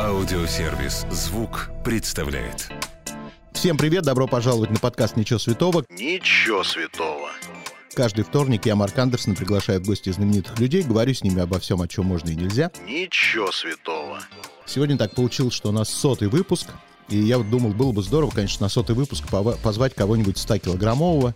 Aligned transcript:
Аудиосервис 0.00 1.06
«Звук» 1.12 1.70
представляет. 1.84 2.72
Всем 3.52 3.76
привет, 3.76 4.02
добро 4.02 4.26
пожаловать 4.26 4.70
на 4.70 4.78
подкаст 4.80 5.16
«Ничего 5.16 5.38
святого». 5.38 5.84
Ничего 5.90 6.64
святого. 6.64 7.28
Каждый 7.94 8.24
вторник 8.24 8.66
я, 8.66 8.74
Марк 8.74 8.98
Андерсон, 8.98 9.36
приглашаю 9.36 9.80
в 9.80 9.86
гости 9.86 10.10
знаменитых 10.10 10.58
людей, 10.58 10.82
говорю 10.82 11.14
с 11.14 11.22
ними 11.22 11.40
обо 11.40 11.60
всем, 11.60 11.80
о 11.82 11.86
чем 11.86 12.06
можно 12.06 12.30
и 12.30 12.34
нельзя. 12.34 12.72
Ничего 12.84 13.52
святого. 13.52 14.18
Сегодня 14.66 14.98
так 14.98 15.14
получилось, 15.14 15.54
что 15.54 15.68
у 15.68 15.72
нас 15.72 15.88
сотый 15.88 16.26
выпуск, 16.26 16.70
и 17.08 17.16
я 17.16 17.38
вот 17.38 17.48
думал, 17.48 17.72
было 17.74 17.92
бы 17.92 18.02
здорово, 18.02 18.30
конечно, 18.30 18.64
на 18.64 18.68
сотый 18.68 18.96
выпуск 18.96 19.24
позвать 19.62 19.94
кого-нибудь 19.94 20.36
100-килограммового, 20.36 21.32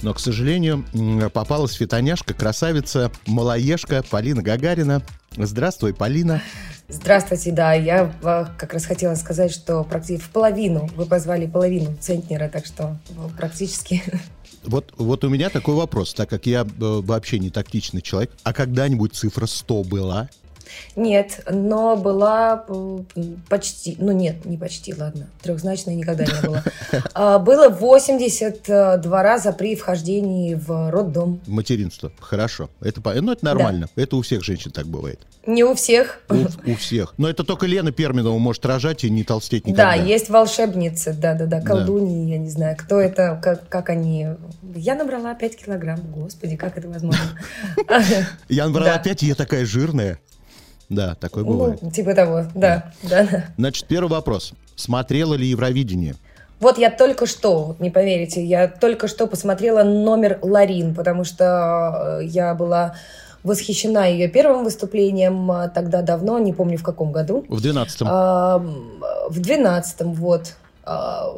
но, 0.00 0.14
к 0.14 0.20
сожалению, 0.20 0.86
попалась 1.34 1.74
фитоняшка, 1.74 2.32
красавица, 2.32 3.12
малоежка 3.26 4.02
Полина 4.08 4.42
Гагарина. 4.42 5.02
Здравствуй, 5.36 5.92
Полина. 5.92 6.42
Здравствуйте, 6.90 7.52
да, 7.52 7.72
я 7.72 8.12
как 8.58 8.72
раз 8.72 8.84
хотела 8.84 9.14
сказать, 9.14 9.52
что 9.52 9.84
практически 9.84 10.24
в 10.24 10.30
половину, 10.30 10.88
вы 10.96 11.06
позвали 11.06 11.46
половину 11.46 11.96
центнера, 12.00 12.48
так 12.48 12.66
что 12.66 12.98
э, 13.10 13.12
практически 13.36 14.02
Вот, 14.64 14.92
вот 14.98 15.24
у 15.24 15.28
меня 15.28 15.48
такой 15.48 15.74
вопрос, 15.74 16.12
так 16.12 16.28
как 16.28 16.46
я 16.46 16.62
э, 16.62 16.66
вообще 16.78 17.38
не 17.38 17.50
тактичный 17.50 18.02
человек. 18.02 18.30
А 18.42 18.52
когда-нибудь 18.52 19.14
цифра 19.14 19.46
100 19.46 19.84
была? 19.84 20.28
Нет, 20.96 21.40
но 21.50 21.96
была 21.96 22.64
э, 22.68 22.98
почти, 23.48 23.96
ну 23.98 24.12
нет, 24.12 24.44
не 24.44 24.56
почти, 24.56 24.94
ладно, 24.94 25.28
трехзначной 25.42 25.94
никогда 25.94 26.24
не 26.24 26.46
было. 26.46 26.62
А, 27.14 27.38
Было 27.38 27.68
82 27.68 29.22
раза 29.22 29.52
при 29.52 29.76
вхождении 29.76 30.54
в 30.54 30.90
роддом. 30.90 31.40
Материнство. 31.46 32.12
Хорошо. 32.20 32.68
Это, 32.80 33.00
ну, 33.20 33.32
это 33.32 33.44
нормально. 33.44 33.88
Это 33.96 34.16
у 34.16 34.22
всех 34.22 34.44
женщин 34.44 34.70
так 34.70 34.86
бывает. 34.86 35.20
Не 35.46 35.64
у 35.64 35.74
всех. 35.74 36.20
У, 36.28 36.70
у 36.70 36.74
всех. 36.76 37.14
Но 37.16 37.28
это 37.28 37.44
только 37.44 37.66
Лена 37.66 37.92
Перминова 37.92 38.36
может 38.38 38.64
рожать 38.66 39.04
и 39.04 39.10
не 39.10 39.24
толстеть 39.24 39.66
никогда. 39.66 39.94
Да, 39.96 40.02
есть 40.02 40.28
волшебницы, 40.28 41.12
да-да-да, 41.14 41.60
колдуньи, 41.60 42.30
я 42.30 42.38
не 42.38 42.50
знаю, 42.50 42.76
кто 42.78 43.00
это, 43.00 43.40
как, 43.42 43.68
как 43.68 43.88
они... 43.88 44.28
Я 44.74 44.94
набрала 44.94 45.34
5 45.34 45.56
килограмм, 45.64 46.00
господи, 46.12 46.56
как 46.56 46.76
это 46.78 46.88
возможно? 46.88 47.20
Я 48.48 48.66
набрала 48.66 48.90
Да. 48.90 48.94
опять, 48.96 49.22
и 49.22 49.26
я 49.26 49.34
такая 49.34 49.64
жирная. 49.64 50.18
Да, 50.90 51.14
такое 51.14 51.44
бывает. 51.44 51.80
Ну, 51.80 51.90
типа 51.90 52.14
того, 52.14 52.44
да, 52.54 52.92
да, 53.02 53.26
да. 53.30 53.44
Значит, 53.56 53.86
первый 53.86 54.10
вопрос. 54.10 54.52
Смотрела 54.74 55.34
ли 55.34 55.46
Евровидение? 55.46 56.16
Вот 56.58 56.76
я 56.76 56.90
только 56.90 57.26
что, 57.26 57.76
не 57.78 57.90
поверите, 57.90 58.44
я 58.44 58.68
только 58.68 59.08
что 59.08 59.26
посмотрела 59.26 59.82
номер 59.82 60.38
Ларин, 60.42 60.94
потому 60.94 61.24
что 61.24 62.18
э, 62.20 62.24
я 62.26 62.54
была 62.54 62.96
восхищена 63.42 64.06
ее 64.06 64.28
первым 64.28 64.64
выступлением 64.64 65.50
а, 65.50 65.68
тогда 65.68 66.02
давно, 66.02 66.38
не 66.38 66.52
помню 66.52 66.76
в 66.76 66.82
каком 66.82 67.12
году. 67.12 67.46
В 67.48 67.64
12-м. 67.64 68.06
А, 68.10 68.58
В 69.28 69.40
двенадцатом, 69.40 70.12
вот. 70.12 70.56
А, 70.84 71.32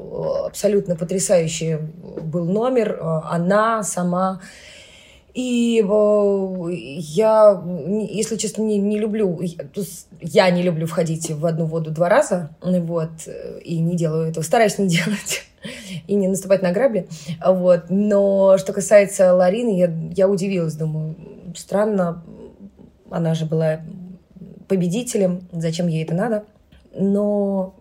Абсолютно 0.47 0.97
потрясающий 0.97 1.77
был 1.77 2.47
номер. 2.47 2.99
Она 3.25 3.85
сама. 3.85 4.41
И 5.35 5.83
э, 5.83 6.69
я, 6.73 7.63
если 8.11 8.37
честно, 8.37 8.63
не, 8.63 8.79
не 8.79 8.99
люблю, 8.99 9.41
я- 10.21 10.51
не 10.51 10.63
люблю 10.63 10.87
входить 10.87 11.31
в 11.31 11.47
одну 11.47 11.65
воду 11.65 11.91
два 11.91 12.09
раза, 12.11 12.51
вот, 12.61 13.11
э, 13.27 13.61
и 13.65 13.79
не 13.79 13.97
делаю 13.97 14.29
этого, 14.29 14.45
стараюсь 14.45 14.79
не 14.79 14.89
делать 14.89 15.43
и 16.07 16.15
не 16.15 16.29
наступать 16.29 16.61
на 16.63 16.73
грабли, 16.73 17.09
вот. 17.45 17.85
Но 17.89 18.59
что 18.59 18.73
касается 18.73 19.33
Ларины, 19.33 19.79
я, 19.79 19.93
я 20.15 20.29
удивилась, 20.29 20.75
думаю, 20.75 21.17
странно, 21.57 22.23
она 23.11 23.35
же 23.35 23.47
была 23.47 23.81
победителем, 24.69 25.49
зачем 25.53 25.87
ей 25.87 26.05
это 26.05 26.15
надо? 26.15 26.45
Но 26.95 27.75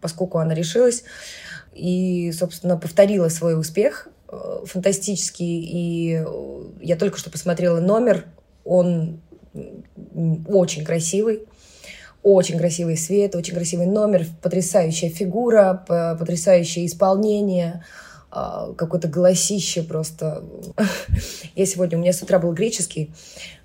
поскольку 0.00 0.38
она 0.38 0.54
решилась 0.54 1.04
и, 1.72 2.32
собственно, 2.32 2.76
повторила 2.76 3.28
свой 3.28 3.58
успех 3.58 4.08
фантастический, 4.64 5.60
и 5.60 6.22
э, 6.24 6.62
я 6.80 6.96
только 6.96 7.18
что 7.18 7.30
посмотрела 7.30 7.80
номер, 7.80 8.26
он 8.64 9.20
очень 10.46 10.84
красивый, 10.84 11.46
очень 12.22 12.58
красивый 12.58 12.96
свет, 12.96 13.34
очень 13.34 13.54
красивый 13.54 13.86
номер, 13.86 14.26
потрясающая 14.42 15.10
фигура, 15.10 15.84
потрясающее 15.86 16.86
исполнение, 16.86 17.84
а, 18.30 18.72
какое-то 18.74 19.08
голосище 19.08 19.82
просто. 19.82 20.44
Я 21.56 21.66
сегодня, 21.66 21.98
у 21.98 22.00
меня 22.00 22.12
с 22.12 22.22
утра 22.22 22.38
был 22.38 22.52
греческий, 22.52 23.12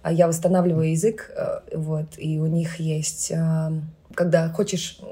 а 0.02 0.12
я 0.12 0.28
восстанавливаю 0.28 0.92
язык, 0.92 1.32
э, 1.36 1.60
вот, 1.78 2.18
и 2.18 2.40
у 2.40 2.48
них 2.48 2.80
есть, 2.80 3.32
когда 4.16 4.50
хочешь 4.50 5.00
э, 5.02 5.06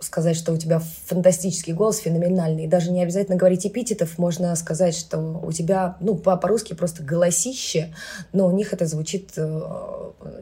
сказать, 0.00 0.36
что 0.36 0.52
у 0.52 0.56
тебя 0.56 0.80
фантастический 1.06 1.72
голос, 1.72 1.98
феноменальный. 1.98 2.64
И 2.64 2.68
даже 2.68 2.90
не 2.90 3.02
обязательно 3.02 3.36
говорить 3.36 3.66
эпитетов, 3.66 4.18
можно 4.18 4.54
сказать, 4.56 4.94
что 4.94 5.40
у 5.42 5.52
тебя, 5.52 5.96
ну, 6.00 6.14
по- 6.14 6.36
по-русски 6.36 6.74
просто 6.74 7.02
голосище, 7.02 7.94
но 8.32 8.46
у 8.46 8.50
них 8.50 8.72
это 8.72 8.86
звучит 8.86 9.32
э, 9.36 9.62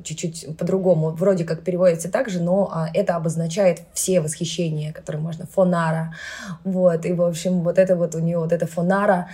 чуть-чуть 0.02 0.56
по-другому. 0.58 1.10
Вроде 1.10 1.44
как 1.44 1.62
переводится 1.62 2.10
так 2.10 2.28
же, 2.28 2.42
но 2.42 2.70
а, 2.72 2.88
это 2.92 3.16
обозначает 3.16 3.82
все 3.92 4.20
восхищения, 4.20 4.92
которые 4.92 5.22
можно. 5.22 5.46
Фонара. 5.46 6.14
Вот, 6.64 7.06
и, 7.06 7.12
в 7.12 7.22
общем, 7.22 7.62
вот 7.62 7.78
это 7.78 7.96
вот 7.96 8.14
у 8.14 8.18
нее, 8.18 8.38
вот 8.38 8.52
эта 8.52 8.66
фонара, 8.66 9.28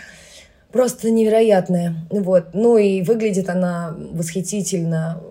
просто 0.73 1.11
невероятная. 1.11 1.95
Вот. 2.11 2.49
Ну 2.53 2.77
и 2.77 3.03
выглядит 3.03 3.49
она 3.49 3.97
восхитительно. 4.13 5.23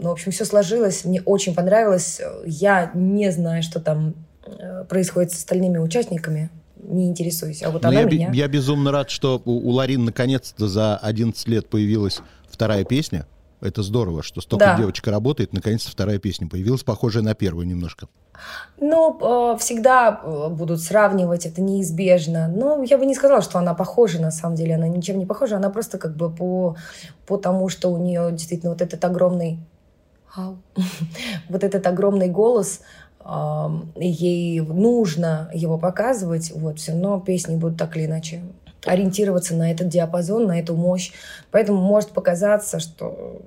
Ну, 0.00 0.10
в 0.10 0.12
общем, 0.12 0.30
все 0.30 0.44
сложилось. 0.44 1.04
Мне 1.04 1.20
очень 1.22 1.54
понравилось. 1.54 2.20
Я 2.46 2.90
не 2.94 3.30
знаю, 3.32 3.62
что 3.62 3.80
там 3.80 4.14
э, 4.46 4.84
происходит 4.88 5.32
с 5.32 5.36
остальными 5.36 5.78
участниками. 5.78 6.50
Не 6.76 7.08
интересуюсь. 7.08 7.62
А 7.62 7.70
вот 7.70 7.82
Но 7.82 7.88
она 7.88 8.00
я, 8.00 8.06
меня... 8.06 8.30
я 8.32 8.46
безумно 8.48 8.92
рад, 8.92 9.10
что 9.10 9.42
у, 9.44 9.50
у 9.50 9.70
Ларин 9.70 10.04
наконец-то 10.04 10.68
за 10.68 10.96
11 10.96 11.48
лет 11.48 11.68
появилась 11.68 12.20
вторая 12.48 12.84
песня. 12.84 13.26
Это 13.60 13.82
здорово, 13.82 14.22
что 14.22 14.40
столько 14.40 14.66
Да. 14.66 14.76
девочка 14.76 15.10
работает, 15.10 15.52
наконец-то 15.52 15.90
вторая 15.90 16.18
песня 16.18 16.48
появилась, 16.48 16.84
похожая 16.84 17.24
на 17.24 17.34
первую 17.34 17.66
немножко. 17.66 18.06
Ну, 18.80 19.18
э, 19.54 19.58
всегда 19.58 20.20
э, 20.22 20.48
будут 20.48 20.80
сравнивать, 20.80 21.44
это 21.44 21.60
неизбежно. 21.60 22.46
Но 22.46 22.84
я 22.84 22.98
бы 22.98 23.06
не 23.06 23.16
сказала, 23.16 23.42
что 23.42 23.58
она 23.58 23.74
похожа, 23.74 24.20
на 24.20 24.30
самом 24.30 24.54
деле. 24.54 24.76
Она 24.76 24.86
ничем 24.86 25.18
не 25.18 25.26
похожа. 25.26 25.56
Она 25.56 25.70
просто 25.70 25.98
как 25.98 26.14
бы 26.16 26.30
по, 26.30 26.76
по 27.26 27.36
тому, 27.36 27.68
что 27.68 27.90
у 27.90 27.98
нее 27.98 28.28
действительно 28.30 28.70
вот 28.70 28.80
этот 28.80 29.04
огромный... 29.04 29.58
Ау. 30.34 30.58
вот 31.48 31.64
этот 31.64 31.86
огромный 31.86 32.28
голос, 32.28 32.80
ей 33.96 34.60
нужно 34.60 35.50
его 35.52 35.78
показывать, 35.78 36.52
вот, 36.54 36.78
все 36.78 36.92
равно 36.92 37.20
песни 37.20 37.56
будут 37.56 37.78
так 37.78 37.96
или 37.96 38.06
иначе 38.06 38.42
ориентироваться 38.86 39.54
на 39.54 39.70
этот 39.70 39.88
диапазон, 39.88 40.46
на 40.46 40.58
эту 40.58 40.76
мощь. 40.76 41.12
Поэтому 41.50 41.80
может 41.80 42.10
показаться, 42.10 42.78
что 42.78 43.42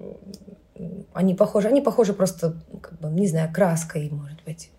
они 1.14 1.36
похожи. 1.36 1.68
Они 1.68 1.81
похожи 1.81 2.14
просто, 2.14 2.56
как 2.81 3.00
бы, 3.00 3.09
не 3.09 3.28
знаю, 3.28 3.52
краской, 3.53 4.09
может 4.12 4.44
быть. 4.46 4.72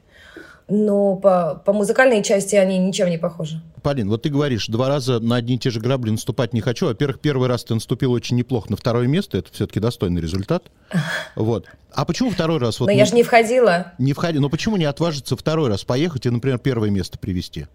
Но 0.68 1.16
по, 1.16 1.60
по 1.64 1.72
музыкальной 1.72 2.22
части 2.22 2.56
они 2.56 2.78
ничем 2.78 3.10
не 3.10 3.18
похожи. 3.18 3.60
Полин, 3.82 4.08
вот 4.08 4.22
ты 4.22 4.28
говоришь, 4.30 4.68
два 4.68 4.88
раза 4.88 5.18
на 5.20 5.36
одни 5.36 5.56
и 5.56 5.58
те 5.58 5.70
же 5.70 5.80
грабли 5.80 6.10
наступать 6.10 6.52
не 6.52 6.60
хочу. 6.60 6.86
Во-первых, 6.86 7.20
первый 7.20 7.48
раз 7.48 7.64
ты 7.64 7.74
наступил 7.74 8.12
очень 8.12 8.36
неплохо 8.36 8.70
на 8.70 8.76
второе 8.76 9.06
место, 9.06 9.38
это 9.38 9.52
все-таки 9.52 9.80
достойный 9.80 10.20
результат. 10.20 10.64
Вот. 11.34 11.66
А 11.94 12.04
почему 12.04 12.30
второй 12.30 12.58
раз? 12.58 12.80
Вот 12.80 12.86
Но 12.86 12.92
я 12.92 13.04
же 13.04 13.14
не 13.14 13.22
входила. 13.22 13.92
не 13.98 14.12
входи, 14.12 14.38
но 14.38 14.48
почему 14.48 14.76
не 14.76 14.84
отважиться 14.84 15.36
второй 15.36 15.68
раз 15.68 15.84
поехать 15.84 16.26
и, 16.26 16.30
например, 16.30 16.58
первое 16.58 16.90
место 16.90 17.18
привести? 17.18 17.66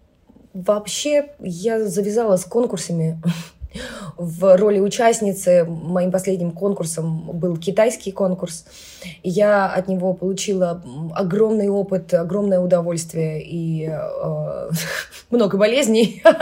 Вообще, 0.54 1.26
я 1.40 1.86
завязала 1.86 2.36
с 2.36 2.44
конкурсами 2.44 3.20
в 4.16 4.56
роли 4.56 4.80
участницы. 4.80 5.64
Моим 5.64 6.10
последним 6.10 6.50
конкурсом 6.52 7.30
был 7.38 7.56
китайский 7.56 8.12
конкурс. 8.12 8.64
И 9.22 9.30
Я 9.30 9.66
от 9.66 9.88
него 9.88 10.14
получила 10.14 10.82
огромный 11.14 11.68
опыт, 11.68 12.12
огромное 12.14 12.60
удовольствие 12.60 13.42
и 13.44 13.88
э, 13.88 14.70
много 15.30 15.56
болезней. 15.56 16.22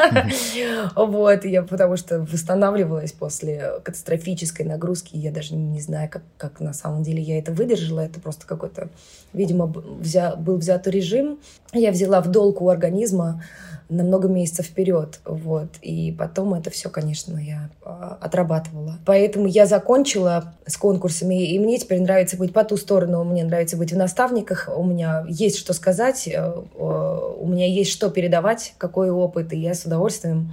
Вот, 0.94 1.44
я 1.44 1.62
потому 1.62 1.96
что 1.96 2.20
восстанавливалась 2.20 3.12
после 3.12 3.72
катастрофической 3.82 4.64
нагрузки. 4.64 5.16
Я 5.16 5.30
даже 5.30 5.54
не 5.54 5.80
знаю, 5.80 6.08
как, 6.10 6.22
как 6.36 6.60
на 6.60 6.72
самом 6.72 7.02
деле 7.02 7.20
я 7.22 7.38
это 7.38 7.52
выдержала. 7.52 8.00
Это 8.00 8.20
просто 8.20 8.46
какой-то, 8.46 8.88
видимо, 9.32 9.66
взя- 9.66 10.36
был 10.36 10.56
взят 10.56 10.86
режим. 10.86 11.38
Я 11.72 11.90
взяла 11.90 12.20
в 12.20 12.28
долг 12.28 12.62
у 12.62 12.68
организма 12.68 13.42
на 13.88 14.02
много 14.02 14.28
месяцев 14.28 14.66
вперед, 14.66 15.20
вот, 15.24 15.68
и 15.82 16.14
потом 16.18 16.54
это 16.54 16.70
все, 16.70 16.90
конечно, 16.90 17.38
я 17.38 17.70
а, 17.82 18.18
отрабатывала. 18.20 18.98
Поэтому 19.04 19.46
я 19.46 19.66
закончила 19.66 20.54
с 20.66 20.76
конкурсами, 20.76 21.46
и 21.46 21.58
мне 21.58 21.78
теперь 21.78 22.00
нравится 22.00 22.36
быть 22.36 22.52
по 22.52 22.64
ту 22.64 22.76
сторону, 22.76 23.22
мне 23.24 23.44
нравится 23.44 23.76
быть 23.76 23.92
в 23.92 23.96
наставниках, 23.96 24.68
у 24.74 24.84
меня 24.84 25.24
есть 25.28 25.58
что 25.58 25.72
сказать, 25.72 26.28
э, 26.28 26.62
у 26.76 27.46
меня 27.46 27.66
есть 27.66 27.90
что 27.90 28.10
передавать, 28.10 28.74
какой 28.78 29.10
опыт, 29.10 29.52
и 29.52 29.58
я 29.58 29.74
с 29.74 29.84
удовольствием 29.84 30.52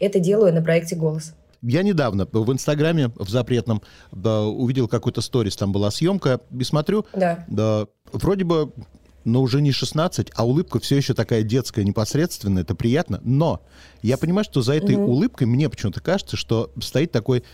это 0.00 0.18
делаю 0.18 0.52
на 0.52 0.62
проекте 0.62 0.96
«Голос». 0.96 1.34
Я 1.62 1.84
недавно 1.84 2.26
в 2.30 2.52
Инстаграме, 2.52 3.12
в 3.14 3.28
запретном, 3.28 3.82
да, 4.10 4.42
увидел 4.42 4.88
какой-то 4.88 5.20
сторис, 5.20 5.56
там 5.56 5.70
была 5.70 5.92
съемка, 5.92 6.40
и 6.58 6.64
смотрю, 6.64 7.06
Да. 7.14 7.44
да, 7.46 7.86
вроде 8.12 8.44
бы, 8.44 8.72
но 9.24 9.40
уже 9.40 9.60
не 9.60 9.72
16, 9.72 10.30
а 10.34 10.46
улыбка 10.46 10.80
все 10.80 10.96
еще 10.96 11.14
такая 11.14 11.42
детская, 11.42 11.84
непосредственная, 11.84 12.62
это 12.62 12.74
приятно. 12.74 13.20
Но 13.24 13.62
я 14.02 14.16
понимаю, 14.16 14.44
что 14.44 14.62
за 14.62 14.74
этой 14.74 14.96
угу. 14.96 15.12
улыбкой 15.12 15.46
мне 15.46 15.68
почему-то 15.68 16.00
кажется, 16.00 16.36
что 16.36 16.70
стоит 16.80 17.12
такой 17.12 17.44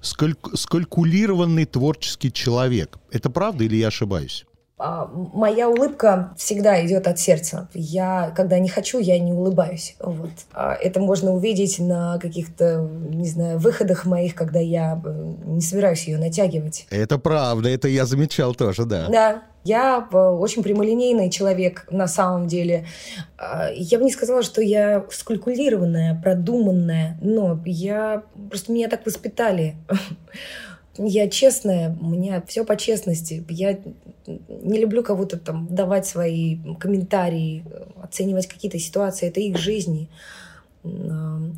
скальку- 0.00 0.56
скалькулированный 0.56 1.64
творческий 1.64 2.32
человек. 2.32 2.98
Это 3.10 3.30
правда 3.30 3.64
или 3.64 3.76
я 3.76 3.88
ошибаюсь? 3.88 4.46
А, 4.78 5.10
моя 5.32 5.70
улыбка 5.70 6.34
всегда 6.36 6.84
идет 6.84 7.06
от 7.06 7.18
сердца. 7.18 7.68
Я, 7.72 8.32
когда 8.36 8.58
не 8.58 8.68
хочу, 8.68 8.98
я 8.98 9.18
не 9.18 9.32
улыбаюсь. 9.32 9.96
Вот. 10.00 10.30
А 10.52 10.74
это 10.74 11.00
можно 11.00 11.32
увидеть 11.32 11.78
на 11.78 12.18
каких-то, 12.18 12.86
не 13.08 13.26
знаю, 13.26 13.58
выходах 13.58 14.04
моих, 14.04 14.34
когда 14.34 14.58
я 14.58 15.00
э, 15.02 15.34
не 15.46 15.62
собираюсь 15.62 16.06
ее 16.06 16.18
натягивать. 16.18 16.86
Это 16.90 17.16
правда, 17.16 17.70
это 17.70 17.88
я 17.88 18.04
замечал 18.04 18.54
тоже, 18.54 18.84
да. 18.84 19.08
Да. 19.08 19.42
Я 19.66 20.08
э, 20.12 20.16
очень 20.16 20.62
прямолинейный 20.62 21.28
человек 21.28 21.86
на 21.90 22.06
самом 22.06 22.46
деле. 22.46 22.86
А, 23.36 23.68
я 23.74 23.98
бы 23.98 24.04
не 24.04 24.12
сказала, 24.12 24.42
что 24.42 24.62
я 24.62 25.04
скалькулированная, 25.10 26.20
продуманная, 26.22 27.18
но 27.20 27.60
я 27.66 28.22
просто 28.48 28.70
меня 28.70 28.88
так 28.88 29.04
воспитали. 29.04 29.76
Я 30.98 31.28
честная, 31.28 31.94
у 32.00 32.08
меня 32.08 32.42
все 32.46 32.64
по 32.64 32.74
честности. 32.74 33.44
Я 33.50 33.78
не 34.48 34.78
люблю 34.78 35.02
кого-то 35.02 35.38
там 35.38 35.66
давать 35.68 36.06
свои 36.06 36.56
комментарии, 36.80 37.64
оценивать 38.02 38.46
какие-то 38.46 38.78
ситуации. 38.78 39.28
Это 39.28 39.40
их 39.40 39.58
жизни 39.58 40.08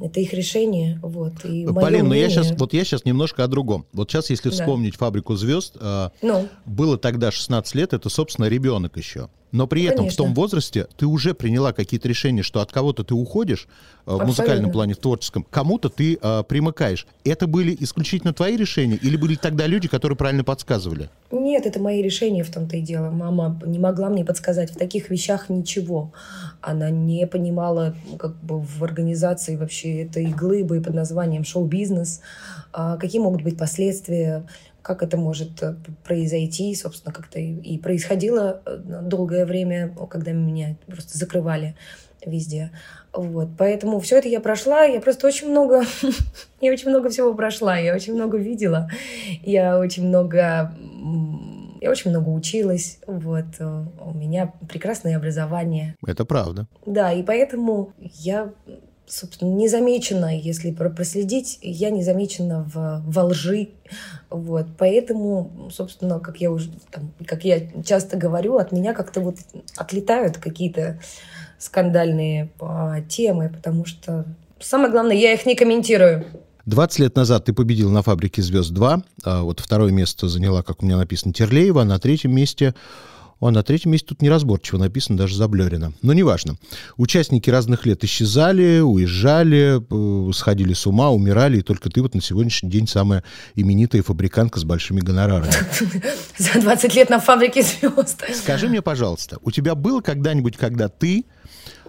это 0.01 0.21
их 0.21 0.33
решение, 0.33 0.99
вот. 1.03 1.45
И 1.45 1.67
Полин, 1.67 2.09
но 2.09 2.15
я 2.15 2.29
сейчас, 2.29 2.53
вот 2.53 2.73
я 2.73 2.85
сейчас 2.85 3.05
немножко 3.05 3.45
о 3.45 3.49
другом. 3.49 3.87
Вот 3.93 4.11
сейчас, 4.11 4.31
если 4.31 4.51
вспомнить 4.51 4.93
да. 4.93 4.99
«Фабрику 4.99 5.35
звезд», 5.37 5.77
а, 5.81 6.13
ну. 6.23 6.49
было 6.67 6.99
тогда 6.99 7.31
16 7.31 7.75
лет, 7.75 7.93
это, 7.93 8.09
собственно, 8.09 8.47
ребенок 8.47 8.97
еще. 8.97 9.29
Но 9.53 9.67
при 9.67 9.85
этом 9.85 9.99
Конечно. 9.99 10.25
в 10.25 10.27
том 10.27 10.35
возрасте 10.35 10.87
ты 10.97 11.07
уже 11.07 11.35
приняла 11.35 11.73
какие-то 11.73 12.09
решения, 12.09 12.43
что 12.43 12.61
от 12.61 12.71
кого-то 12.71 13.03
ты 13.05 13.15
уходишь 13.15 13.67
э, 14.07 14.15
в 14.15 14.25
музыкальном 14.25 14.71
плане, 14.71 14.95
в 14.95 14.99
творческом, 14.99 15.47
кому-то 15.49 15.89
ты 15.89 16.19
э, 16.21 16.43
примыкаешь. 16.47 17.07
Это 17.25 17.47
были 17.47 17.77
исключительно 17.81 18.33
твои 18.33 18.57
решения 18.57 18.97
или 18.97 19.17
были 19.17 19.37
тогда 19.37 19.67
люди, 19.67 19.89
которые 19.89 20.17
правильно 20.17 20.45
подсказывали? 20.45 21.09
Нет, 21.31 21.67
это 21.67 21.81
мои 21.81 22.03
решения 22.03 22.45
в 22.45 22.51
том-то 22.51 22.77
и 22.77 22.81
дело. 22.81 23.11
Мама 23.11 23.61
не 23.65 23.79
могла 23.79 24.09
мне 24.11 24.25
подсказать 24.25 24.71
в 24.71 24.77
таких 24.77 25.09
вещах 25.09 25.49
ничего. 25.49 26.13
Она 26.61 26.91
не 26.91 27.27
понимала 27.27 27.95
как 28.19 28.37
бы 28.43 28.61
в 28.61 28.85
организации 28.85 29.57
вообще 29.57 30.03
этой 30.03 30.27
глыбы 30.27 30.81
под 30.81 30.95
названием 30.95 31.45
шоу-бизнес, 31.45 32.21
а 32.73 32.97
какие 32.97 33.21
могут 33.21 33.43
быть 33.43 33.57
последствия 33.57 34.45
как 34.89 35.03
это 35.03 35.19
может 35.19 35.63
э, 35.63 35.75
произойти, 36.03 36.75
собственно, 36.75 37.13
как-то 37.13 37.39
и 37.39 37.77
происходило 37.77 38.63
э, 38.65 38.79
долгое 39.03 39.45
время, 39.45 39.95
когда 40.09 40.33
меня 40.33 40.77
просто 40.87 41.19
закрывали 41.19 41.77
везде. 42.25 42.71
Вот, 43.13 43.51
поэтому 43.59 44.01
все 44.01 44.17
это 44.17 44.29
я 44.29 44.41
прошла, 44.41 44.85
я 44.85 45.01
просто 45.03 45.27
очень 45.27 45.51
много, 45.51 45.83
я 46.63 46.73
очень 46.73 46.89
много 46.89 47.11
всего 47.11 47.35
прошла, 47.35 47.77
я 47.77 47.95
очень 47.95 48.15
много 48.15 48.39
видела, 48.39 48.89
я 49.43 49.79
очень 49.79 50.07
много, 50.09 50.73
я 51.83 51.91
очень 51.91 52.11
много 52.11 52.31
училась, 52.31 52.99
вот, 53.07 53.45
э, 53.59 53.85
у 54.01 54.15
меня 54.15 54.55
прекрасное 54.71 55.19
образование. 55.19 55.97
Это 56.07 56.25
правда. 56.25 56.67
Да, 56.87 57.13
и 57.13 57.23
поэтому 57.23 57.93
я 57.99 58.55
собственно, 59.09 59.51
не 59.51 59.69
замечена, 59.69 60.39
если 60.39 60.71
проследить, 60.71 61.59
я 61.63 61.91
не 61.91 62.03
замечена 62.03 62.65
в, 62.73 63.03
во 63.07 63.25
лжи. 63.25 63.71
Вот. 64.31 64.67
Поэтому, 64.79 65.71
собственно, 65.73 66.21
как 66.21 66.41
я 66.41 66.51
уже, 66.51 66.71
там, 66.91 67.13
как 67.27 67.45
я 67.45 67.69
часто 67.83 68.17
говорю, 68.17 68.57
от 68.57 68.73
меня 68.73 68.95
как-то 68.95 69.21
вот 69.21 69.37
отлетают 69.77 70.39
какие-то 70.39 71.01
скандальные 71.59 72.51
а, 72.61 73.01
темы, 73.03 73.51
потому 73.55 73.85
что 73.85 74.25
самое 74.61 74.91
главное, 74.91 75.17
я 75.17 75.33
их 75.33 75.47
не 75.47 75.55
комментирую. 75.55 76.25
20 76.67 76.99
лет 76.99 77.17
назад 77.17 77.47
ты 77.47 77.55
победил 77.55 77.91
на 77.91 78.03
«Фабрике 78.03 78.43
звезд 78.43 78.73
2». 78.73 79.03
А 79.25 79.43
вот 79.43 79.61
второе 79.61 79.91
место 79.91 80.29
заняла, 80.29 80.63
как 80.63 80.83
у 80.83 80.87
меня 80.87 80.99
написано, 80.99 81.33
Терлеева. 81.33 81.83
На 81.85 81.99
третьем 81.99 82.35
месте 82.35 82.75
о, 83.41 83.51
на 83.51 83.63
третьем 83.63 83.93
месте 83.93 84.09
тут 84.09 84.23
неразборчиво 84.23 84.79
написано, 84.79 85.17
даже 85.17 85.37
заблерено. 85.37 85.93
Но 86.03 86.13
неважно. 86.13 86.57
Участники 86.97 87.51
разных 87.51 87.87
лет 87.87 88.03
исчезали, 88.03 88.81
уезжали, 88.81 89.81
э, 89.81 90.33
сходили 90.33 90.73
с 90.73 90.87
ума, 90.87 91.11
умирали, 91.11 91.59
и 91.59 91.63
только 91.63 91.89
ты 91.89 92.03
вот 92.03 92.15
на 92.15 92.21
сегодняшний 92.21 92.69
день 92.69 92.89
самая 92.89 93.23
именитая 93.55 94.03
фабрикантка 94.03 94.59
с 94.59 94.65
большими 94.65 95.01
гонорарами. 95.01 95.53
За 96.39 96.61
20 96.61 96.95
лет 96.95 97.11
на 97.11 97.21
фабрике 97.21 97.63
звезд. 97.63 98.25
Скажи 98.35 98.69
мне, 98.69 98.83
пожалуйста, 98.83 99.39
у 99.43 99.51
тебя 99.53 99.75
было 99.77 100.01
когда-нибудь, 100.01 100.57
когда 100.57 100.89
ты 100.89 101.25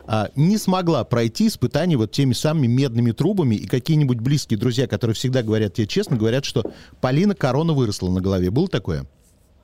а, 0.05 0.29
не 0.35 0.57
смогла 0.57 1.03
пройти 1.03 1.47
испытание 1.47 1.97
вот 1.97 2.11
теми 2.11 2.33
самыми 2.33 2.67
медными 2.67 3.11
трубами, 3.11 3.55
и 3.55 3.67
какие-нибудь 3.67 4.19
близкие 4.19 4.59
друзья, 4.59 4.87
которые 4.87 5.15
всегда 5.15 5.43
говорят 5.43 5.73
тебе 5.73 5.87
честно, 5.87 6.17
говорят, 6.17 6.45
что 6.45 6.63
Полина 7.01 7.33
корона 7.35 7.73
выросла 7.73 8.09
на 8.11 8.19
голове. 8.21 8.49
Было 8.49 8.67
такое? 8.67 9.05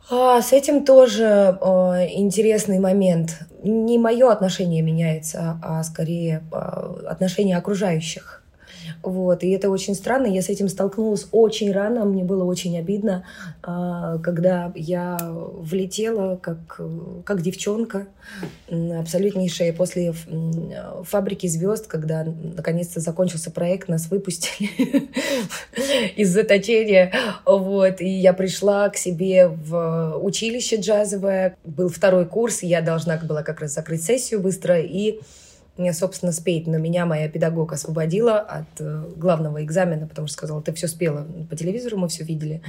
А, 0.09 0.41
с 0.41 0.53
этим 0.53 0.85
тоже 0.85 1.57
э, 1.59 2.07
интересный 2.13 2.79
момент. 2.79 3.39
Не 3.63 3.97
мое 3.97 4.31
отношение 4.31 4.81
меняется, 4.81 5.59
а 5.63 5.83
скорее 5.83 6.43
э, 6.51 7.07
отношение 7.07 7.57
окружающих. 7.57 8.44
Вот, 9.01 9.43
и 9.43 9.49
это 9.51 9.69
очень 9.69 9.95
странно. 9.95 10.27
Я 10.27 10.41
с 10.41 10.49
этим 10.49 10.69
столкнулась 10.69 11.27
очень 11.31 11.71
рано. 11.71 12.05
Мне 12.05 12.23
было 12.23 12.43
очень 12.43 12.77
обидно, 12.77 13.25
а, 13.63 14.17
когда 14.19 14.71
я 14.75 15.17
влетела 15.21 16.37
как, 16.37 16.79
как 17.23 17.41
девчонка, 17.41 18.07
абсолютнейшая. 18.69 19.73
После 19.73 20.13
«Фабрики 21.03 21.47
звезд», 21.47 21.87
когда 21.87 22.23
наконец-то 22.23 22.99
закончился 22.99 23.51
проект, 23.51 23.87
нас 23.87 24.09
выпустили 24.09 25.09
из 26.15 26.29
заточения. 26.29 27.13
Вот, 27.45 28.01
и 28.01 28.09
я 28.09 28.33
пришла 28.33 28.89
к 28.89 28.97
себе 28.97 29.47
в 29.47 30.19
училище 30.21 30.77
джазовое. 30.77 31.57
Был 31.63 31.89
второй 31.89 32.25
курс, 32.25 32.63
я 32.63 32.81
должна 32.81 33.17
была 33.17 33.43
как 33.43 33.61
раз 33.61 33.73
закрыть 33.73 34.03
сессию 34.03 34.39
быстро. 34.39 34.79
И 34.79 35.19
мне, 35.77 35.93
собственно, 35.93 36.31
спеть, 36.31 36.67
но 36.67 36.77
меня 36.77 37.05
моя 37.05 37.27
педагог 37.27 37.73
освободила 37.73 38.39
от 38.39 38.67
э, 38.79 39.03
главного 39.17 39.63
экзамена, 39.63 40.07
потому 40.07 40.27
что 40.27 40.37
сказала, 40.37 40.61
ты 40.61 40.73
все 40.73 40.87
спела. 40.87 41.27
По 41.49 41.55
телевизору 41.55 41.97
мы 41.97 42.07
все 42.07 42.23
видели. 42.23 42.61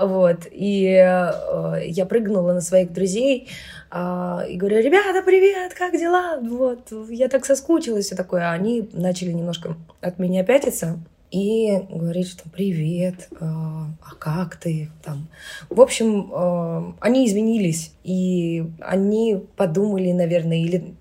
Вот. 0.00 0.46
И 0.50 0.84
э, 0.84 1.82
я 1.86 2.06
прыгнула 2.06 2.52
на 2.52 2.60
своих 2.60 2.92
друзей 2.92 3.48
э, 3.90 4.40
и 4.48 4.56
говорю, 4.56 4.78
ребята, 4.80 5.22
привет, 5.24 5.74
как 5.74 5.94
дела? 5.94 6.38
Вот. 6.40 6.92
Я 7.10 7.28
так 7.28 7.44
соскучилась 7.44 8.12
и 8.12 8.14
такое. 8.14 8.50
А 8.50 8.52
они 8.52 8.88
начали 8.92 9.32
немножко 9.32 9.76
от 10.00 10.18
меня 10.18 10.44
пятиться 10.44 10.98
и 11.34 11.80
говорить, 11.90 12.28
что 12.28 12.48
привет, 12.48 13.26
э, 13.32 13.36
а 13.40 14.14
как 14.20 14.54
ты 14.56 14.90
там. 15.02 15.26
В 15.68 15.80
общем, 15.80 16.30
э, 16.32 16.92
они 17.00 17.26
изменились, 17.26 17.92
и 18.04 18.64
они 18.78 19.42
подумали, 19.56 20.12
наверное, 20.12 20.58
или 20.58 20.94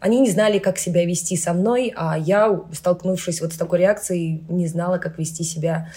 они 0.00 0.20
не 0.20 0.30
знали, 0.30 0.58
как 0.58 0.78
себя 0.78 1.04
вести 1.04 1.36
со 1.36 1.52
мной, 1.52 1.92
а 1.96 2.16
я, 2.16 2.60
столкнувшись 2.72 3.40
вот 3.40 3.52
с 3.52 3.56
такой 3.56 3.80
реакцией, 3.80 4.44
не 4.48 4.66
знала, 4.66 4.98
как 4.98 5.18
вести 5.18 5.42
себя 5.42 5.90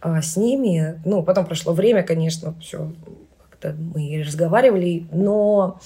а, 0.00 0.22
с 0.22 0.36
ними. 0.36 1.00
Ну, 1.04 1.22
потом 1.22 1.46
прошло 1.46 1.72
время, 1.72 2.02
конечно, 2.02 2.54
все 2.60 2.92
как-то 3.50 3.76
мы 3.76 4.22
разговаривали, 4.24 5.06
но 5.10 5.80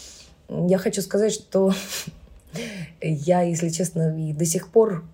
я 0.49 0.79
хочу 0.79 1.01
сказать, 1.01 1.33
что 1.33 1.73
я, 3.01 3.43
если 3.43 3.71
честно, 3.71 4.15
и 4.19 4.33
до 4.33 4.45
сих 4.45 4.69
пор 4.69 5.05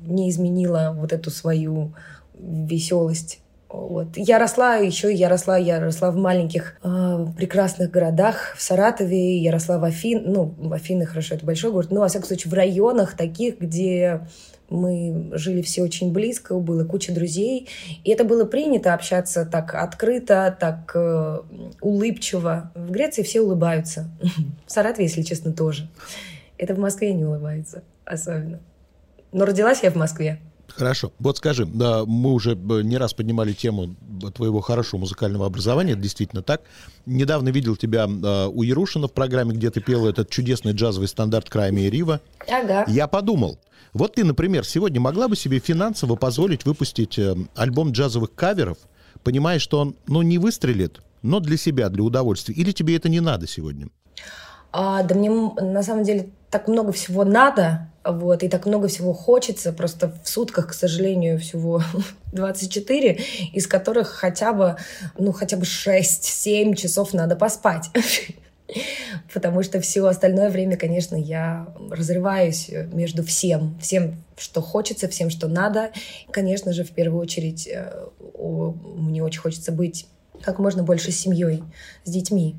не 0.00 0.30
изменила 0.30 0.94
вот 0.96 1.12
эту 1.12 1.30
свою 1.30 1.92
веселость 2.38 3.40
вот. 3.68 4.16
Я 4.16 4.38
росла 4.38 4.76
еще, 4.76 5.12
я 5.12 5.28
росла, 5.28 5.56
я 5.56 5.80
росла 5.80 6.10
в 6.10 6.16
маленьких 6.16 6.76
э, 6.82 7.26
прекрасных 7.36 7.90
городах, 7.90 8.54
в 8.56 8.62
Саратове, 8.62 9.38
я 9.38 9.52
росла 9.52 9.78
в 9.78 9.84
Афин, 9.84 10.24
ну, 10.26 10.54
в 10.56 10.72
Афины, 10.72 11.06
хорошо, 11.06 11.34
это 11.34 11.44
большой 11.44 11.72
город, 11.72 11.90
но, 11.90 12.00
во 12.00 12.08
всяком 12.08 12.26
случае, 12.26 12.50
в 12.50 12.54
районах 12.54 13.16
таких, 13.16 13.58
где 13.58 14.20
мы 14.70 15.30
жили 15.32 15.62
все 15.62 15.82
очень 15.82 16.12
близко, 16.12 16.58
было 16.58 16.84
куча 16.84 17.12
друзей, 17.12 17.68
и 18.04 18.10
это 18.10 18.24
было 18.24 18.44
принято 18.44 18.94
общаться 18.94 19.44
так 19.44 19.74
открыто, 19.74 20.56
так 20.58 20.92
э, 20.94 21.38
улыбчиво. 21.80 22.72
В 22.74 22.90
Греции 22.90 23.22
все 23.22 23.40
улыбаются, 23.40 24.08
в 24.66 24.72
Саратове, 24.72 25.04
если 25.04 25.22
честно, 25.22 25.52
тоже. 25.52 25.88
Это 26.58 26.74
в 26.74 26.78
Москве 26.78 27.12
не 27.12 27.24
улыбается 27.24 27.82
особенно. 28.04 28.60
Но 29.32 29.44
родилась 29.44 29.82
я 29.82 29.90
в 29.90 29.96
Москве. 29.96 30.40
Хорошо. 30.68 31.12
Вот 31.18 31.38
скажи, 31.38 31.66
да, 31.66 32.04
мы 32.04 32.32
уже 32.32 32.52
э, 32.52 32.82
не 32.82 32.96
раз 32.96 33.14
поднимали 33.14 33.52
тему 33.52 33.94
твоего 34.34 34.60
хорошего 34.60 35.00
музыкального 35.00 35.46
образования, 35.46 35.92
это 35.92 36.02
действительно 36.02 36.42
так. 36.42 36.62
Недавно 37.06 37.50
видел 37.50 37.76
тебя 37.76 38.06
э, 38.06 38.46
у 38.46 38.62
Ярушина 38.62 39.08
в 39.08 39.12
программе, 39.12 39.54
где 39.54 39.70
ты 39.70 39.80
пела 39.80 40.08
этот 40.08 40.30
чудесный 40.30 40.72
джазовый 40.72 41.08
стандарт 41.08 41.48
Крайми 41.48 41.86
и 41.86 41.90
Рива. 41.90 42.20
Ага. 42.48 42.84
Я 42.88 43.06
подумал, 43.06 43.58
вот 43.92 44.14
ты, 44.14 44.24
например, 44.24 44.64
сегодня 44.64 45.00
могла 45.00 45.28
бы 45.28 45.36
себе 45.36 45.60
финансово 45.60 46.16
позволить 46.16 46.64
выпустить 46.64 47.18
э, 47.18 47.36
альбом 47.54 47.92
джазовых 47.92 48.34
каверов, 48.34 48.78
понимая, 49.22 49.58
что 49.58 49.78
он, 49.78 49.96
ну, 50.06 50.22
не 50.22 50.38
выстрелит, 50.38 51.00
но 51.22 51.40
для 51.40 51.56
себя, 51.56 51.88
для 51.88 52.02
удовольствия? 52.02 52.54
Или 52.54 52.72
тебе 52.72 52.96
это 52.96 53.08
не 53.08 53.20
надо 53.20 53.46
сегодня? 53.46 53.88
А, 54.76 55.04
да 55.04 55.14
мне 55.14 55.30
на 55.30 55.84
самом 55.84 56.02
деле 56.02 56.30
так 56.50 56.66
много 56.66 56.90
всего 56.90 57.24
надо, 57.24 57.92
вот, 58.04 58.42
и 58.42 58.48
так 58.48 58.66
много 58.66 58.88
всего 58.88 59.12
хочется, 59.12 59.72
просто 59.72 60.12
в 60.24 60.28
сутках, 60.28 60.70
к 60.70 60.72
сожалению, 60.72 61.38
всего 61.38 61.80
24, 62.32 63.20
из 63.52 63.68
которых 63.68 64.08
хотя 64.08 64.52
бы, 64.52 64.74
ну, 65.16 65.30
хотя 65.30 65.56
бы 65.56 65.62
6-7 65.62 66.74
часов 66.74 67.14
надо 67.14 67.36
поспать. 67.36 67.90
Потому 69.32 69.62
что 69.62 69.80
все 69.80 70.04
остальное 70.06 70.50
время, 70.50 70.76
конечно, 70.76 71.14
я 71.14 71.68
разрываюсь 71.88 72.68
между 72.92 73.22
всем, 73.22 73.78
всем, 73.80 74.24
что 74.36 74.60
хочется, 74.60 75.06
всем, 75.06 75.30
что 75.30 75.46
надо. 75.46 75.92
Конечно 76.32 76.72
же, 76.72 76.82
в 76.82 76.90
первую 76.90 77.20
очередь, 77.20 77.68
э, 77.68 78.06
мне 78.96 79.22
очень 79.22 79.40
хочется 79.40 79.70
быть 79.70 80.08
как 80.42 80.58
можно 80.58 80.82
больше 80.82 81.12
семьей, 81.12 81.62
с 82.02 82.10
детьми. 82.10 82.56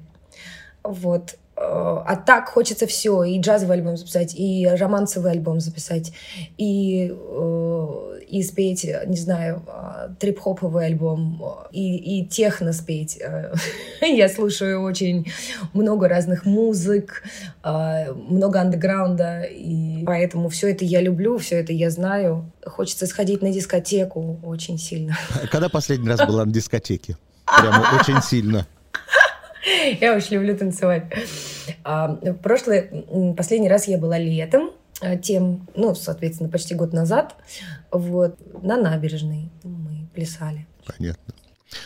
Вот. 0.82 1.36
Э, 1.58 2.04
а 2.06 2.16
так 2.16 2.50
хочется 2.50 2.86
все, 2.86 3.24
и 3.24 3.40
джазовый 3.40 3.78
альбом 3.78 3.98
записать, 3.98 4.36
и 4.36 4.68
романсовый 4.68 5.32
альбом 5.32 5.60
записать, 5.60 6.12
и, 6.58 7.14
э, 7.16 8.20
и 8.28 8.44
спеть, 8.44 8.86
не 9.06 9.16
знаю, 9.16 9.64
э, 9.68 10.10
трип-хоповый 10.20 10.86
альбом, 10.86 11.42
и, 11.72 12.20
и 12.20 12.26
техно 12.26 12.74
спеть. 12.74 13.22
Я 14.02 14.28
слушаю 14.28 14.82
очень 14.82 15.32
много 15.74 16.10
разных 16.10 16.46
музык, 16.46 17.24
много 17.64 18.62
андеграунда, 18.62 19.44
и 19.44 20.04
поэтому 20.06 20.50
все 20.50 20.72
это 20.72 20.86
я 20.86 21.02
люблю, 21.02 21.38
все 21.38 21.60
это 21.60 21.74
я 21.74 21.90
знаю. 21.90 22.52
Хочется 22.66 23.08
сходить 23.08 23.42
на 23.42 23.52
дискотеку 23.52 24.40
очень 24.44 24.78
сильно. 24.78 25.18
Когда 25.52 25.70
последний 25.70 26.10
раз 26.10 26.20
была 26.28 26.46
на 26.46 26.52
дискотеке? 26.52 27.18
Прямо 27.46 28.00
очень 28.00 28.22
сильно. 28.22 28.68
Я 30.02 30.16
очень 30.16 30.36
люблю 30.36 30.58
танцевать. 30.58 31.06
А, 31.84 32.16
прошлый, 32.44 33.34
последний 33.36 33.70
раз 33.70 33.88
я 33.88 33.98
была 33.98 34.18
летом, 34.18 34.72
а, 35.02 35.16
тем, 35.18 35.68
ну, 35.76 35.96
соответственно, 35.96 36.50
почти 36.50 36.76
год 36.76 36.94
назад, 36.94 37.36
вот, 37.92 38.38
на 38.64 38.78
набережной 38.78 39.50
мы 39.64 40.08
плясали. 40.14 40.68
Понятно. 40.86 41.34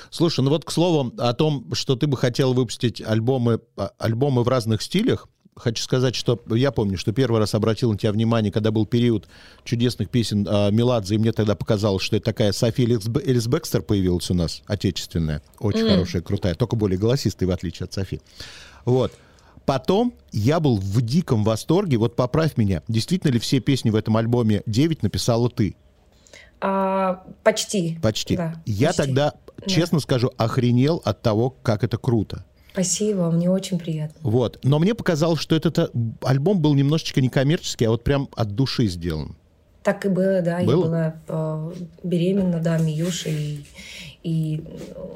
Слушай, 0.09 0.41
ну 0.41 0.49
вот 0.49 0.65
к 0.65 0.71
слову 0.71 1.13
о 1.17 1.33
том, 1.33 1.73
что 1.73 1.95
ты 1.95 2.05
бы 2.05 2.17
хотел 2.17 2.53
выпустить 2.53 3.01
альбомы, 3.01 3.61
а, 3.77 3.91
альбомы 3.97 4.43
в 4.43 4.47
разных 4.47 4.81
стилях, 4.81 5.27
хочу 5.59 5.83
сказать, 5.83 6.15
что 6.15 6.41
я 6.49 6.71
помню, 6.71 6.97
что 6.97 7.11
первый 7.11 7.39
раз 7.39 7.53
обратил 7.53 7.91
на 7.91 7.97
тебя 7.97 8.11
внимание, 8.11 8.51
когда 8.51 8.71
был 8.71 8.85
период 8.85 9.27
чудесных 9.63 10.09
песен 10.09 10.47
э, 10.47 10.71
Меладзе, 10.71 11.15
и 11.15 11.17
мне 11.17 11.31
тогда 11.31 11.55
показалось, 11.55 12.03
что 12.03 12.15
это 12.15 12.25
такая 12.25 12.51
София 12.51 12.85
Элис, 12.87 13.47
Бекстер 13.47 13.81
появилась 13.81 14.29
у 14.31 14.33
нас, 14.33 14.61
отечественная, 14.65 15.41
очень 15.59 15.81
mm. 15.81 15.89
хорошая, 15.89 16.21
крутая, 16.21 16.55
только 16.55 16.75
более 16.75 16.97
голосистая, 16.97 17.47
в 17.47 17.51
отличие 17.51 17.85
от 17.85 17.93
Софи. 17.93 18.21
Вот. 18.85 19.11
Потом 19.65 20.15
я 20.31 20.59
был 20.59 20.77
в 20.77 21.01
диком 21.01 21.43
восторге, 21.43 21.97
вот 21.97 22.15
поправь 22.15 22.57
меня, 22.57 22.81
действительно 22.87 23.31
ли 23.31 23.39
все 23.39 23.59
песни 23.59 23.91
в 23.91 23.95
этом 23.95 24.17
альбоме 24.17 24.63
9 24.65 25.03
написала 25.03 25.49
ты? 25.49 25.75
А, 26.61 27.23
почти. 27.43 27.99
Почти. 28.01 28.35
Да, 28.35 28.61
я 28.65 28.87
почти. 28.87 29.03
тогда, 29.03 29.33
честно 29.67 29.99
да. 29.99 30.01
скажу, 30.01 30.31
охренел 30.37 31.01
от 31.05 31.21
того, 31.21 31.51
как 31.51 31.83
это 31.83 31.97
круто. 31.97 32.45
Спасибо, 32.79 33.29
мне 33.29 33.49
очень 33.49 33.77
приятно. 33.77 34.17
Вот. 34.21 34.57
Но 34.63 34.79
мне 34.79 34.95
показалось, 34.95 35.41
что 35.41 35.53
этот 35.53 35.77
э, 35.79 35.89
альбом 36.21 36.61
был 36.61 36.75
немножечко 36.75 37.19
не 37.19 37.27
коммерческий, 37.27 37.83
а 37.83 37.89
вот 37.89 38.05
прям 38.05 38.29
от 38.37 38.55
души 38.55 38.87
сделан. 38.87 39.35
Так 39.83 40.05
и 40.05 40.09
было, 40.09 40.41
да. 40.41 40.61
Было? 40.63 40.83
Я 40.83 40.87
была 40.87 41.15
э, 41.27 41.71
беременна, 42.03 42.61
да, 42.61 42.77
Миюшей, 42.77 43.33
и, 43.33 43.65
и 44.23 44.63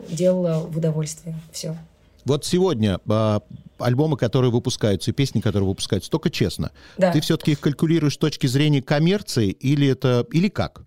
делала 0.09 0.59
в 0.59 0.77
удовольствие 0.77 1.35
все. 1.53 1.77
Вот 2.25 2.43
сегодня 2.43 2.99
э, 3.07 3.39
альбомы, 3.77 4.17
которые 4.17 4.51
выпускаются, 4.51 5.11
и 5.11 5.13
песни, 5.13 5.39
которые 5.39 5.69
выпускаются, 5.69 6.11
только 6.11 6.29
честно, 6.29 6.71
да. 6.97 7.13
ты 7.13 7.21
все-таки 7.21 7.51
их 7.51 7.61
калькулируешь 7.61 8.15
с 8.15 8.17
точки 8.17 8.47
зрения 8.47 8.81
коммерции 8.81 9.51
или 9.51 9.87
это 9.87 10.25
или 10.33 10.49
как? 10.49 10.81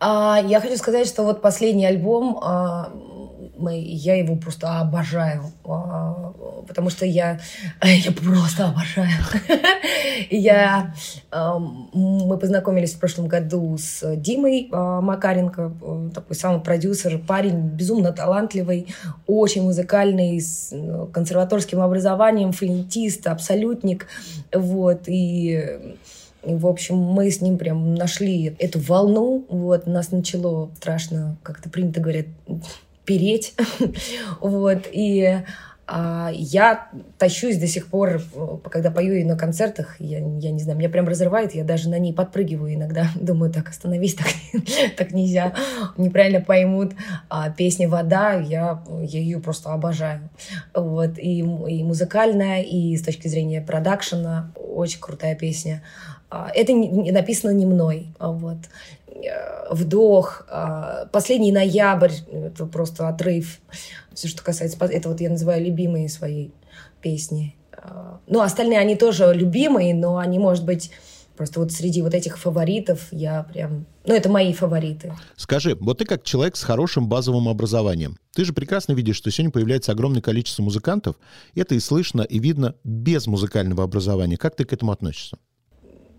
А, 0.00 0.40
я 0.42 0.60
хочу 0.60 0.76
сказать, 0.76 1.06
что 1.06 1.24
вот 1.24 1.42
последний 1.42 1.86
альбом 1.86 2.38
а, 2.42 2.90
мы, 3.60 3.78
я 3.78 4.16
его 4.16 4.36
просто 4.36 4.80
обожаю, 4.80 5.52
а, 5.64 6.32
потому 6.66 6.88
что 6.88 7.04
я, 7.04 7.38
я 7.82 8.12
просто 8.12 8.68
обожаю. 8.68 9.10
я, 10.30 10.94
мы 11.30 12.38
познакомились 12.38 12.94
в 12.94 12.98
прошлом 12.98 13.28
году 13.28 13.76
с 13.78 14.16
Димой 14.16 14.68
а, 14.72 15.00
Макаренко, 15.02 15.72
э, 15.82 16.10
такой 16.14 16.36
самый 16.36 16.60
продюсер, 16.60 17.18
парень 17.18 17.60
безумно 17.60 18.12
талантливый, 18.12 18.94
очень 19.26 19.62
музыкальный, 19.62 20.40
с 20.40 20.70
э, 20.72 21.06
консерваторским 21.12 21.80
образованием, 21.80 22.52
флейтист, 22.52 23.26
абсолютник, 23.26 24.06
вот, 24.52 25.02
и 25.06 25.96
и, 26.44 26.54
в 26.54 26.66
общем, 26.66 26.96
мы 26.96 27.30
с 27.30 27.40
ним 27.40 27.58
прям 27.58 27.94
нашли 27.94 28.54
эту 28.58 28.78
волну. 28.78 29.44
Вот, 29.48 29.86
нас 29.86 30.10
начало 30.10 30.70
страшно, 30.76 31.36
как-то 31.42 31.68
принято 31.68 32.00
говорят, 32.00 32.26
переть. 33.04 33.54
вот, 34.40 34.86
и 34.92 35.42
а, 35.92 36.30
я 36.32 36.88
тащусь 37.18 37.58
до 37.58 37.66
сих 37.66 37.88
пор, 37.88 38.22
когда 38.70 38.92
пою 38.92 39.14
и 39.14 39.24
на 39.24 39.36
концертах, 39.36 39.96
я, 39.98 40.18
я 40.18 40.52
не 40.52 40.60
знаю, 40.60 40.78
меня 40.78 40.88
прям 40.88 41.08
разрывает, 41.08 41.52
я 41.52 41.64
даже 41.64 41.88
на 41.88 41.98
ней 41.98 42.12
подпрыгиваю 42.12 42.74
иногда. 42.74 43.08
Думаю, 43.20 43.52
так, 43.52 43.70
остановись, 43.70 44.14
так, 44.14 44.28
так 44.96 45.12
нельзя, 45.12 45.52
неправильно 45.96 46.40
поймут. 46.40 46.92
А 47.28 47.50
песня 47.50 47.88
«Вода», 47.88 48.34
я, 48.34 48.84
я 49.02 49.18
ее 49.18 49.40
просто 49.40 49.72
обожаю. 49.72 50.30
Вот, 50.74 51.18
и, 51.18 51.40
и 51.40 51.82
музыкальная, 51.82 52.62
и 52.62 52.96
с 52.96 53.02
точки 53.02 53.26
зрения 53.26 53.60
продакшена 53.60 54.52
очень 54.54 55.00
крутая 55.00 55.34
песня. 55.34 55.82
А, 56.30 56.50
это 56.54 56.72
не, 56.72 57.10
написано 57.10 57.50
не 57.50 57.66
мной. 57.66 58.14
Вот. 58.18 58.58
Э, 59.06 59.72
вдох, 59.74 60.46
а, 60.48 61.06
последний 61.12 61.52
ноябрь, 61.52 62.12
это 62.32 62.66
просто 62.66 63.08
отрыв. 63.08 63.60
Все, 64.14 64.28
что 64.28 64.42
касается... 64.42 64.78
Это 64.84 65.08
вот 65.08 65.20
я 65.20 65.30
называю 65.30 65.64
любимые 65.64 66.08
свои 66.08 66.50
песни. 67.02 67.56
А, 67.72 68.20
ну, 68.26 68.40
остальные, 68.40 68.78
они 68.78 68.94
тоже 68.96 69.32
любимые, 69.34 69.94
но 69.94 70.18
они, 70.18 70.38
может 70.38 70.64
быть, 70.64 70.90
просто 71.36 71.60
вот 71.60 71.72
среди 71.72 72.02
вот 72.02 72.14
этих 72.14 72.38
фаворитов 72.38 73.08
я 73.10 73.42
прям... 73.42 73.86
Ну, 74.04 74.14
это 74.14 74.28
мои 74.28 74.52
фавориты. 74.52 75.14
Скажи, 75.36 75.74
вот 75.80 75.98
ты 75.98 76.04
как 76.04 76.22
человек 76.22 76.56
с 76.56 76.62
хорошим 76.62 77.08
базовым 77.08 77.48
образованием, 77.48 78.18
ты 78.34 78.44
же 78.44 78.52
прекрасно 78.52 78.92
видишь, 78.92 79.16
что 79.16 79.30
сегодня 79.30 79.50
появляется 79.50 79.92
огромное 79.92 80.22
количество 80.22 80.62
музыкантов, 80.62 81.16
это 81.54 81.74
и 81.74 81.80
слышно, 81.80 82.22
и 82.22 82.38
видно 82.38 82.74
без 82.84 83.26
музыкального 83.26 83.82
образования. 83.82 84.36
Как 84.36 84.54
ты 84.54 84.64
к 84.64 84.72
этому 84.72 84.92
относишься? 84.92 85.38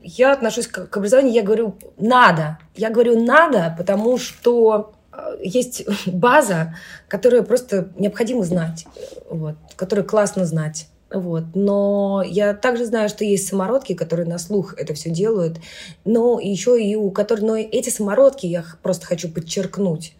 Я 0.01 0.33
отношусь 0.33 0.67
к, 0.67 0.87
к 0.87 0.97
образованию, 0.97 1.33
я 1.33 1.43
говорю, 1.43 1.75
надо. 1.97 2.57
Я 2.75 2.89
говорю, 2.89 3.23
надо, 3.23 3.73
потому 3.77 4.17
что 4.17 4.93
э, 5.11 5.37
есть 5.43 5.85
база, 6.07 6.75
которую 7.07 7.43
просто 7.43 7.89
необходимо 7.97 8.43
знать, 8.43 8.85
вот, 9.29 9.55
которую 9.75 10.05
классно 10.05 10.45
знать. 10.45 10.87
Вот. 11.13 11.43
Но 11.55 12.23
я 12.25 12.53
также 12.53 12.85
знаю, 12.85 13.09
что 13.09 13.25
есть 13.25 13.47
самородки, 13.47 13.93
которые 13.93 14.27
на 14.27 14.39
слух 14.39 14.75
это 14.77 14.93
все 14.93 15.09
делают. 15.09 15.57
Но 16.05 16.39
еще 16.39 16.81
и 16.81 16.95
у 16.95 17.11
которых... 17.11 17.43
Но 17.43 17.57
эти 17.57 17.89
самородки, 17.89 18.45
я 18.45 18.63
просто 18.81 19.05
хочу 19.07 19.29
подчеркнуть, 19.29 20.13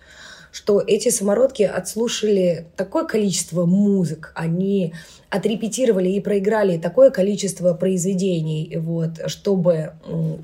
что 0.51 0.81
эти 0.85 1.09
самородки 1.09 1.63
отслушали 1.63 2.67
такое 2.75 3.05
количество 3.05 3.65
музык, 3.65 4.31
они 4.35 4.93
отрепетировали 5.29 6.09
и 6.09 6.19
проиграли 6.19 6.77
такое 6.77 7.09
количество 7.09 7.73
произведений, 7.73 8.77
вот, 8.77 9.11
чтобы 9.27 9.93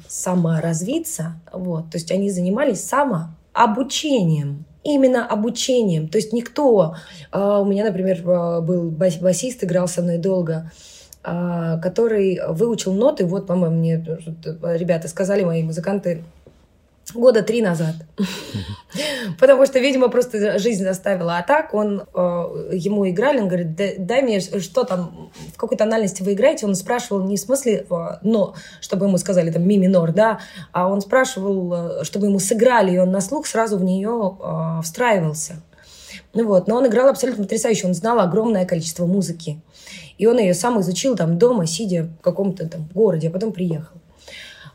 саморазвиться. 0.08 1.42
Вот. 1.52 1.92
То 1.92 1.98
есть 1.98 2.12
они 2.12 2.30
занимались 2.32 2.82
самообучением 2.84 4.66
именно 4.88 5.28
обучением. 5.28 6.08
То 6.08 6.18
есть 6.18 6.34
никто... 6.34 6.96
Uh, 7.32 7.62
у 7.62 7.66
меня, 7.66 7.84
например, 7.84 8.22
uh, 8.22 8.62
был 8.62 8.90
басист, 8.90 9.64
играл 9.64 9.88
со 9.88 10.02
мной 10.02 10.18
долго, 10.18 10.72
uh, 11.24 11.80
который 11.82 12.40
выучил 12.48 12.94
ноты. 12.94 13.26
Вот, 13.26 13.48
по-моему, 13.48 13.76
мне 13.78 13.96
ребята 14.64 15.10
сказали, 15.10 15.44
мои 15.44 15.62
музыканты, 15.62 16.24
года 17.14 17.42
три 17.42 17.62
назад. 17.62 17.96
Потому 19.40 19.66
что, 19.66 19.80
видимо, 19.80 20.10
просто 20.10 20.60
жизнь 20.60 20.84
заставила. 20.84 21.38
А 21.38 21.44
так 21.44 21.74
он, 21.74 22.02
э, 22.02 22.70
ему 22.74 23.08
играли, 23.10 23.40
он 23.40 23.48
говорит, 23.48 23.76
дай 23.76 24.22
мне, 24.22 24.40
что 24.40 24.84
там, 24.84 25.32
в 25.54 25.58
какой 25.58 25.78
тональности 25.78 26.24
вы 26.24 26.34
играете? 26.34 26.66
Он 26.66 26.76
спрашивал 26.76 27.24
не 27.24 27.38
в 27.38 27.40
смысле, 27.40 27.86
э, 27.90 27.96
но, 28.22 28.56
чтобы 28.82 29.06
ему 29.06 29.18
сказали 29.18 29.52
там 29.52 29.68
ми 29.68 29.78
минор, 29.78 30.12
да, 30.12 30.40
а 30.72 30.90
он 30.90 31.02
спрашивал, 31.02 32.02
э, 32.02 32.04
чтобы 32.04 32.28
ему 32.28 32.40
сыграли, 32.40 32.92
и 32.92 32.98
он 32.98 33.12
на 33.12 33.22
слух 33.22 33.48
сразу 33.48 33.78
в 33.78 33.84
нее 33.84 34.38
э, 34.40 34.82
встраивался. 34.84 35.62
Ну 36.34 36.46
вот, 36.46 36.68
но 36.68 36.76
он 36.76 36.88
играл 36.88 37.10
абсолютно 37.10 37.44
потрясающе, 37.44 37.88
он 37.88 37.94
знал 37.94 38.20
огромное 38.20 38.66
количество 38.66 39.06
музыки. 39.06 39.62
И 40.18 40.26
он 40.26 40.40
ее 40.40 40.54
сам 40.54 40.80
изучил 40.82 41.16
там 41.16 41.38
дома, 41.38 41.68
сидя 41.68 42.10
в 42.20 42.22
каком-то 42.22 42.68
там 42.68 42.90
городе, 42.94 43.30
а 43.30 43.32
потом 43.32 43.52
приехал. 43.52 43.98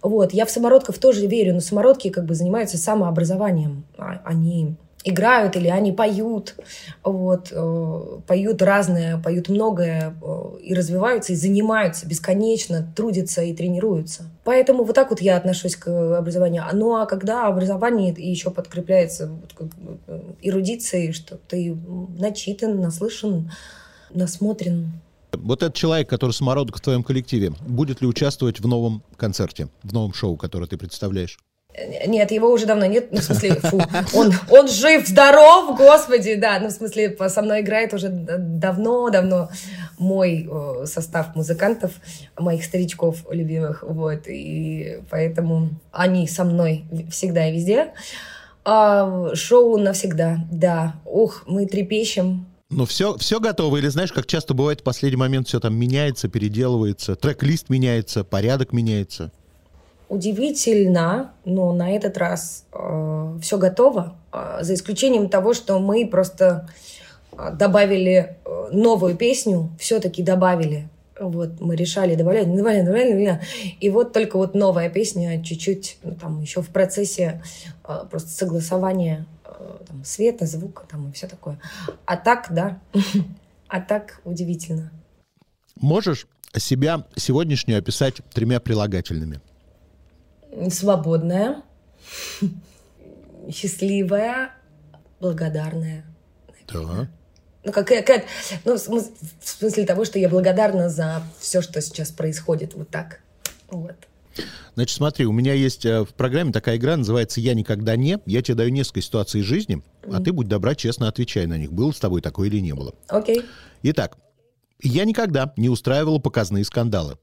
Вот. 0.02 0.32
Я 0.32 0.46
в 0.46 0.50
самородков 0.50 0.98
тоже 0.98 1.26
верю, 1.26 1.54
но 1.54 1.60
самородки 1.60 2.10
как 2.10 2.24
бы 2.24 2.34
занимаются 2.34 2.76
самообразованием. 2.76 3.84
А, 3.96 4.20
они 4.24 4.76
играют 5.04 5.56
или 5.56 5.68
они 5.68 5.92
поют, 5.92 6.54
вот, 7.02 7.48
э, 7.50 8.18
поют 8.26 8.62
разное, 8.62 9.18
поют 9.18 9.48
многое 9.48 10.14
э, 10.22 10.58
и 10.62 10.74
развиваются, 10.74 11.32
и 11.32 11.36
занимаются 11.36 12.06
бесконечно, 12.06 12.86
трудятся 12.94 13.42
и 13.42 13.54
тренируются. 13.54 14.24
Поэтому 14.44 14.84
вот 14.84 14.94
так 14.94 15.10
вот 15.10 15.20
я 15.20 15.36
отношусь 15.36 15.76
к 15.76 15.88
образованию. 16.18 16.64
Ну 16.72 16.96
а 16.96 17.06
когда 17.06 17.46
образование 17.46 18.14
еще 18.16 18.50
подкрепляется 18.50 19.30
э, 20.06 20.20
эрудицией, 20.42 21.12
что 21.12 21.36
ты 21.36 21.76
начитан, 22.16 22.80
наслышан, 22.80 23.50
насмотрен, 24.10 24.92
вот 25.36 25.62
этот 25.62 25.74
человек, 25.74 26.08
который 26.08 26.32
самородок 26.32 26.76
в 26.76 26.80
твоем 26.80 27.02
коллективе, 27.02 27.52
будет 27.66 28.00
ли 28.00 28.06
участвовать 28.06 28.60
в 28.60 28.66
новом 28.66 29.02
концерте, 29.16 29.68
в 29.82 29.92
новом 29.92 30.14
шоу, 30.14 30.36
которое 30.36 30.66
ты 30.66 30.76
представляешь? 30.76 31.38
Нет, 32.06 32.30
его 32.32 32.52
уже 32.52 32.66
давно 32.66 32.84
нет. 32.84 33.12
Ну, 33.12 33.20
в 33.20 33.24
смысле, 33.24 33.54
фу, 33.54 33.80
он, 34.12 34.30
он 34.50 34.68
жив, 34.68 35.08
здоров, 35.08 35.78
господи, 35.78 36.34
да. 36.34 36.58
Ну, 36.60 36.68
в 36.68 36.70
смысле, 36.70 37.16
со 37.28 37.40
мной 37.40 37.62
играет 37.62 37.94
уже 37.94 38.10
давно-давно 38.10 39.48
мой 39.98 40.46
состав 40.84 41.34
музыкантов, 41.34 41.92
моих 42.38 42.64
старичков 42.64 43.24
любимых, 43.30 43.84
вот. 43.88 44.28
И 44.28 44.98
поэтому 45.08 45.70
они 45.92 46.28
со 46.28 46.44
мной 46.44 46.84
всегда 47.10 47.48
и 47.48 47.54
везде. 47.54 47.94
А 48.64 49.34
шоу 49.34 49.78
навсегда, 49.78 50.40
да. 50.50 50.96
Ух, 51.06 51.44
мы 51.46 51.64
трепещем, 51.64 52.51
ну, 52.72 52.86
все, 52.86 53.16
все 53.18 53.38
готово? 53.38 53.76
Или 53.76 53.88
знаешь, 53.88 54.12
как 54.12 54.26
часто 54.26 54.54
бывает 54.54 54.80
в 54.80 54.82
последний 54.82 55.16
момент 55.16 55.48
все 55.48 55.60
там 55.60 55.74
меняется, 55.74 56.28
переделывается, 56.28 57.16
трек-лист 57.16 57.68
меняется, 57.68 58.24
порядок 58.24 58.72
меняется? 58.72 59.30
Удивительно, 60.08 61.32
но 61.44 61.72
на 61.72 61.90
этот 61.90 62.18
раз 62.18 62.64
э, 62.72 63.38
все 63.40 63.58
готово, 63.58 64.14
э, 64.32 64.58
за 64.60 64.74
исключением 64.74 65.28
того, 65.28 65.54
что 65.54 65.78
мы 65.78 66.06
просто 66.06 66.68
э, 67.32 67.50
добавили 67.54 68.36
э, 68.44 68.68
новую 68.72 69.16
песню, 69.16 69.70
все-таки 69.78 70.22
добавили. 70.22 70.88
Вот, 71.18 71.60
мы 71.60 71.76
решали 71.76 72.14
добавлять, 72.14 72.54
добавлять, 72.54 72.84
добавлять. 72.84 73.40
И 73.80 73.90
вот 73.90 74.12
только 74.12 74.36
вот 74.36 74.54
новая 74.54 74.90
песня, 74.90 75.42
чуть-чуть, 75.42 75.98
ну, 76.02 76.14
там, 76.14 76.40
еще 76.40 76.62
в 76.62 76.68
процессе 76.68 77.42
э, 77.86 78.04
просто 78.10 78.30
согласования 78.30 79.26
там, 79.86 80.04
света, 80.04 80.46
звука, 80.46 80.84
там, 80.88 81.08
и 81.08 81.12
все 81.12 81.26
такое. 81.26 81.58
А 82.04 82.16
так, 82.16 82.48
да, 82.50 82.80
а 83.68 83.80
так 83.80 84.20
удивительно. 84.24 84.90
Можешь 85.76 86.26
себя 86.56 87.06
сегодняшнюю 87.16 87.78
описать 87.78 88.16
тремя 88.32 88.60
прилагательными? 88.60 89.40
свободная, 90.70 91.62
счастливая, 93.50 94.54
благодарная. 95.20 96.04
Да. 96.72 97.08
Ну, 97.64 97.72
как, 97.72 97.86
как, 97.86 98.24
ну, 98.64 98.76
в 98.76 98.78
смысле 99.44 99.86
того, 99.86 100.04
что 100.04 100.18
я 100.18 100.28
благодарна 100.28 100.88
за 100.88 101.22
все, 101.38 101.62
что 101.62 101.80
сейчас 101.80 102.10
происходит. 102.10 102.74
Вот 102.74 102.88
так. 102.88 103.20
Вот. 103.68 103.96
Значит, 104.74 104.96
смотри, 104.96 105.26
у 105.26 105.32
меня 105.32 105.52
есть 105.52 105.84
э, 105.84 106.04
в 106.04 106.14
программе 106.14 106.52
такая 106.52 106.76
игра, 106.76 106.96
называется 106.96 107.40
«Я 107.40 107.54
никогда 107.54 107.96
не». 107.96 108.18
Я 108.26 108.42
тебе 108.42 108.54
даю 108.54 108.70
несколько 108.70 109.02
ситуаций 109.02 109.40
из 109.40 109.44
жизни, 109.44 109.82
mm. 110.02 110.16
а 110.16 110.20
ты, 110.22 110.32
будь 110.32 110.48
добра, 110.48 110.74
честно 110.74 111.08
отвечай 111.08 111.46
на 111.46 111.58
них. 111.58 111.72
Было 111.72 111.92
с 111.92 111.98
тобой 111.98 112.22
такое 112.22 112.48
или 112.48 112.60
не 112.60 112.74
было. 112.74 112.94
Окей. 113.08 113.40
Okay. 113.40 113.44
Итак, 113.82 114.16
я 114.80 115.04
никогда 115.04 115.52
не 115.56 115.68
устраивала 115.68 116.18
показные 116.18 116.64
скандалы. 116.64 117.18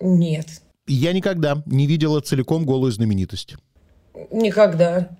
Нет. 0.00 0.46
Я 0.86 1.12
никогда 1.12 1.62
не 1.66 1.86
видела 1.86 2.20
целиком 2.20 2.64
голую 2.64 2.92
знаменитость. 2.92 3.56
Никогда. 4.30 5.10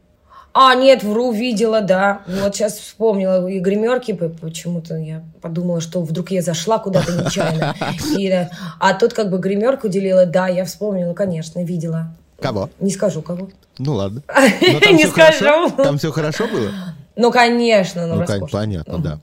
А, 0.61 0.75
нет, 0.75 1.05
вру, 1.05 1.31
видела, 1.31 1.83
да. 1.83 2.23
Вот 2.27 2.57
сейчас 2.57 2.79
вспомнила 2.79 3.47
и 3.47 3.61
гримерки, 3.61 4.13
почему-то 4.13 4.97
я 4.97 5.23
подумала, 5.41 5.81
что 5.81 6.03
вдруг 6.03 6.33
я 6.33 6.43
зашла 6.43 6.81
куда-то 6.81 7.13
нечаянно. 7.13 7.77
И, 8.19 8.49
а 8.81 8.95
тут 8.95 9.13
как 9.13 9.31
бы 9.31 9.39
гримерку 9.39 9.87
делила, 9.87 10.27
да, 10.27 10.49
я 10.49 10.65
вспомнила, 10.65 11.15
конечно, 11.15 11.63
видела. 11.63 12.13
Кого? 12.41 12.71
Не 12.81 12.91
скажу 12.91 13.23
кого. 13.23 13.51
Ну 13.79 13.95
ладно. 13.95 14.25
Не 14.91 15.07
скажу. 15.07 15.71
Там 15.77 15.97
все 15.97 16.11
хорошо 16.11 16.49
было? 16.49 16.73
Ну, 17.15 17.31
конечно, 17.31 18.09
ну, 18.09 18.25
ну 18.27 18.49
понятно, 18.49 18.99
да. 18.99 19.21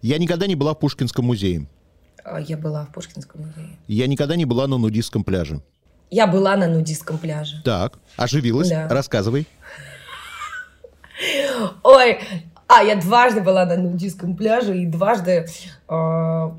Я 0.00 0.16
никогда 0.16 0.46
не 0.46 0.54
была 0.54 0.72
в 0.72 0.78
Пушкинском 0.78 1.26
музее. 1.26 1.66
А, 2.24 2.40
я 2.40 2.56
была 2.56 2.86
в 2.86 2.94
Пушкинском 2.94 3.42
музее. 3.42 3.76
Я 3.86 4.06
никогда 4.06 4.34
не 4.34 4.46
была 4.46 4.66
на 4.66 4.78
нудистском 4.78 5.24
пляже. 5.24 5.60
Я 6.10 6.26
была 6.26 6.56
на 6.56 6.68
нудистском 6.68 7.18
пляже. 7.18 7.60
Так, 7.66 7.98
оживилась? 8.16 8.70
Да. 8.70 8.88
Рассказывай. 8.88 9.46
Ой, 11.82 12.18
а, 12.66 12.82
я 12.82 12.94
дважды 12.96 13.40
была 13.40 13.66
на 13.66 13.76
нудистском 13.76 14.36
пляже 14.36 14.78
и 14.78 14.86
дважды 14.86 15.46
э, 15.88 16.50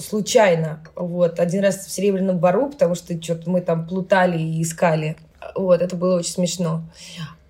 случайно. 0.00 0.84
Вот, 0.94 1.40
один 1.40 1.62
раз 1.64 1.86
в 1.86 1.90
Серебряном 1.90 2.38
Бару, 2.38 2.68
потому 2.68 2.94
что 2.94 3.20
что-то 3.22 3.48
мы 3.48 3.62
там 3.62 3.86
плутали 3.86 4.38
и 4.38 4.62
искали. 4.62 5.16
Вот, 5.54 5.80
это 5.80 5.96
было 5.96 6.18
очень 6.18 6.32
смешно. 6.32 6.82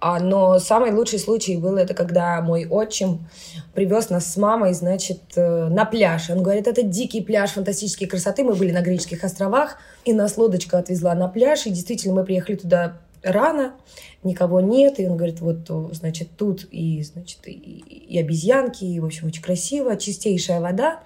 А, 0.05 0.19
но 0.21 0.59
самый 0.59 0.93
лучший 0.93 1.19
случай 1.19 1.57
был 1.57 1.77
это, 1.77 1.95
когда 1.95 2.41
мой 2.41 2.67
отчим 2.67 3.29
привез 3.75 4.11
нас 4.11 4.33
с 4.33 4.37
мамой, 4.37 4.75
значит, 4.75 5.21
э, 5.37 5.69
на 5.69 5.85
пляж. 5.85 6.31
Он 6.31 6.43
говорит, 6.43 6.67
это 6.67 6.83
дикий 6.83 7.21
пляж 7.21 7.51
фантастической 7.51 8.09
красоты. 8.09 8.43
Мы 8.45 8.55
были 8.55 8.73
на 8.73 8.83
Греческих 8.83 9.23
островах, 9.25 9.77
и 10.05 10.13
нас 10.13 10.37
лодочка 10.37 10.79
отвезла 10.79 11.15
на 11.15 11.29
пляж. 11.29 11.67
И 11.67 11.71
действительно, 11.71 12.15
мы 12.15 12.25
приехали 12.25 12.57
туда 12.57 12.95
рано, 13.23 13.75
никого 14.23 14.61
нет. 14.61 15.01
И 15.01 15.07
он 15.07 15.17
говорит, 15.17 15.41
вот, 15.41 15.69
значит, 15.95 16.29
тут 16.37 16.67
и, 16.71 17.03
значит, 17.03 17.47
и, 17.47 17.53
и 17.53 18.19
обезьянки, 18.19 18.85
и, 18.85 19.01
в 19.01 19.05
общем, 19.05 19.29
очень 19.29 19.43
красиво, 19.43 19.97
чистейшая 19.97 20.61
вода. 20.61 21.03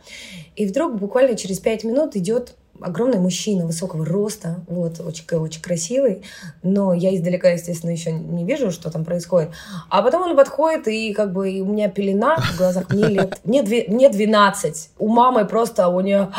И 0.55 0.67
вдруг 0.67 0.99
буквально 0.99 1.37
через 1.37 1.61
пять 1.61 1.85
минут 1.85 2.17
идет 2.17 2.57
огромный 2.81 3.19
мужчина 3.19 3.67
высокого 3.67 4.05
роста, 4.05 4.61
вот, 4.69 5.01
очень, 5.01 5.25
очень 5.37 5.63
красивый, 5.63 6.23
но 6.63 6.93
я 6.93 7.15
издалека, 7.15 7.51
естественно, 7.51 7.91
еще 7.91 8.13
не 8.13 8.45
вижу, 8.45 8.71
что 8.71 8.91
там 8.91 9.05
происходит. 9.05 9.51
А 9.89 10.03
потом 10.03 10.23
он 10.23 10.37
подходит, 10.37 10.89
и 10.89 11.13
как 11.13 11.33
бы 11.33 11.51
и 11.51 11.61
у 11.61 11.67
меня 11.67 11.89
пелена 11.89 12.37
в 12.37 12.57
глазах, 12.57 12.91
мне 12.91 13.07
лет, 13.07 13.41
мне, 13.45 13.63
две, 13.63 13.85
мне 13.89 14.09
12. 14.09 14.91
У 14.99 15.09
мамы 15.09 15.45
просто, 15.45 15.89
у 15.89 16.01
нее... 16.01 16.31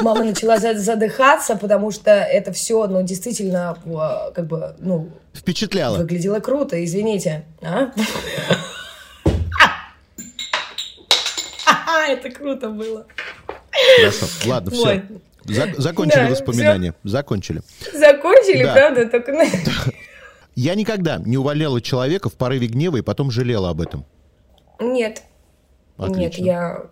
Мама 0.00 0.24
начала 0.24 0.58
задыхаться, 0.58 1.56
потому 1.56 1.90
что 1.90 2.10
это 2.10 2.52
все, 2.52 2.86
ну, 2.86 3.02
действительно, 3.02 3.76
как 4.34 4.46
бы, 4.46 4.74
ну... 4.78 5.10
Впечатляло. 5.34 5.98
Выглядело 5.98 6.40
круто, 6.40 6.82
извините. 6.82 7.44
А? 7.62 7.90
Это 12.08 12.30
круто 12.30 12.70
было. 12.70 13.06
Хорошо. 13.96 14.26
Ладно, 14.46 14.70
все. 14.70 15.02
закончили 15.78 16.24
да, 16.24 16.30
воспоминания. 16.30 16.94
Все. 17.00 17.10
Закончили. 17.10 17.62
Закончили, 17.92 18.64
да. 18.64 18.72
правда? 18.72 19.06
Только... 19.06 19.32
Я 20.54 20.74
никогда 20.74 21.18
не 21.24 21.38
увольняла 21.38 21.80
человека 21.80 22.28
в 22.28 22.34
порыве 22.34 22.66
гнева 22.66 22.98
и 22.98 23.02
потом 23.02 23.30
жалела 23.30 23.70
об 23.70 23.80
этом. 23.80 24.04
Нет. 24.78 25.22
Отлично. 25.96 26.20
Нет, 26.20 26.34
я 26.38 26.82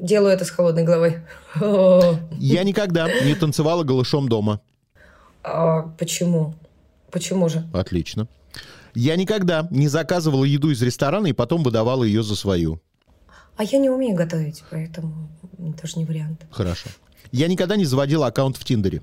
делаю 0.00 0.32
это 0.32 0.44
с 0.44 0.50
холодной 0.50 0.84
головой. 0.84 1.18
Я 2.38 2.64
никогда 2.64 3.08
не 3.22 3.34
танцевала 3.34 3.84
голышом 3.84 4.28
дома. 4.28 4.60
А, 5.42 5.82
почему? 5.98 6.54
Почему 7.10 7.48
же? 7.48 7.64
Отлично. 7.72 8.26
Я 8.94 9.16
никогда 9.16 9.68
не 9.70 9.88
заказывала 9.88 10.44
еду 10.44 10.70
из 10.70 10.82
ресторана 10.82 11.28
и 11.28 11.32
потом 11.32 11.62
выдавала 11.62 12.04
ее 12.04 12.22
за 12.22 12.34
свою. 12.34 12.80
А 13.60 13.62
я 13.62 13.78
не 13.78 13.90
умею 13.90 14.16
готовить, 14.16 14.64
поэтому 14.70 15.28
тоже 15.78 15.98
не 15.98 16.06
вариант. 16.06 16.46
Хорошо. 16.50 16.88
Я 17.30 17.46
никогда 17.46 17.76
не 17.76 17.84
заводила 17.84 18.26
аккаунт 18.26 18.56
в 18.56 18.64
Тиндере. 18.64 19.02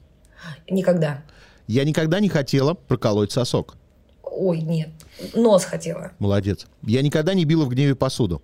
Никогда. 0.67 1.21
Я 1.67 1.83
никогда 1.83 2.19
не 2.19 2.27
хотела 2.27 2.73
проколоть 2.73 3.31
сосок. 3.31 3.75
Ой, 4.23 4.61
нет. 4.61 4.89
Нос 5.35 5.63
хотела. 5.63 6.13
Молодец. 6.17 6.65
Я 6.81 7.03
никогда 7.03 7.35
не 7.35 7.45
била 7.45 7.65
в 7.65 7.69
гневе 7.69 7.93
посуду. 7.93 8.41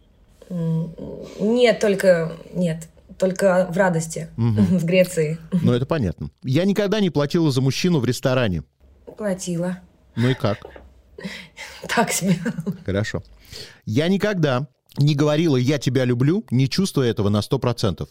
Нет, 0.51 1.79
только... 1.79 2.33
Нет. 2.53 2.87
Только 3.17 3.67
в 3.71 3.75
радости. 3.75 4.29
Угу. 4.37 4.77
В 4.77 4.85
Греции. 4.85 5.39
Ну, 5.51 5.73
это 5.73 5.87
понятно. 5.87 6.29
Я 6.43 6.65
никогда 6.65 6.99
не 6.99 7.09
платила 7.09 7.51
за 7.51 7.61
мужчину 7.61 7.99
в 7.99 8.05
ресторане. 8.05 8.61
Платила. 9.17 9.79
Ну 10.15 10.29
и 10.29 10.35
как? 10.35 10.59
Так 11.87 12.11
себе. 12.11 12.37
Хорошо. 12.85 13.23
Я 13.85 14.07
никогда 14.09 14.67
не 14.97 15.15
говорила 15.15 15.57
«я 15.57 15.77
тебя 15.77 16.05
люблю», 16.05 16.43
не 16.51 16.69
чувствуя 16.69 17.09
этого 17.09 17.29
на 17.29 17.41
сто 17.41 17.59
процентов? 17.59 18.09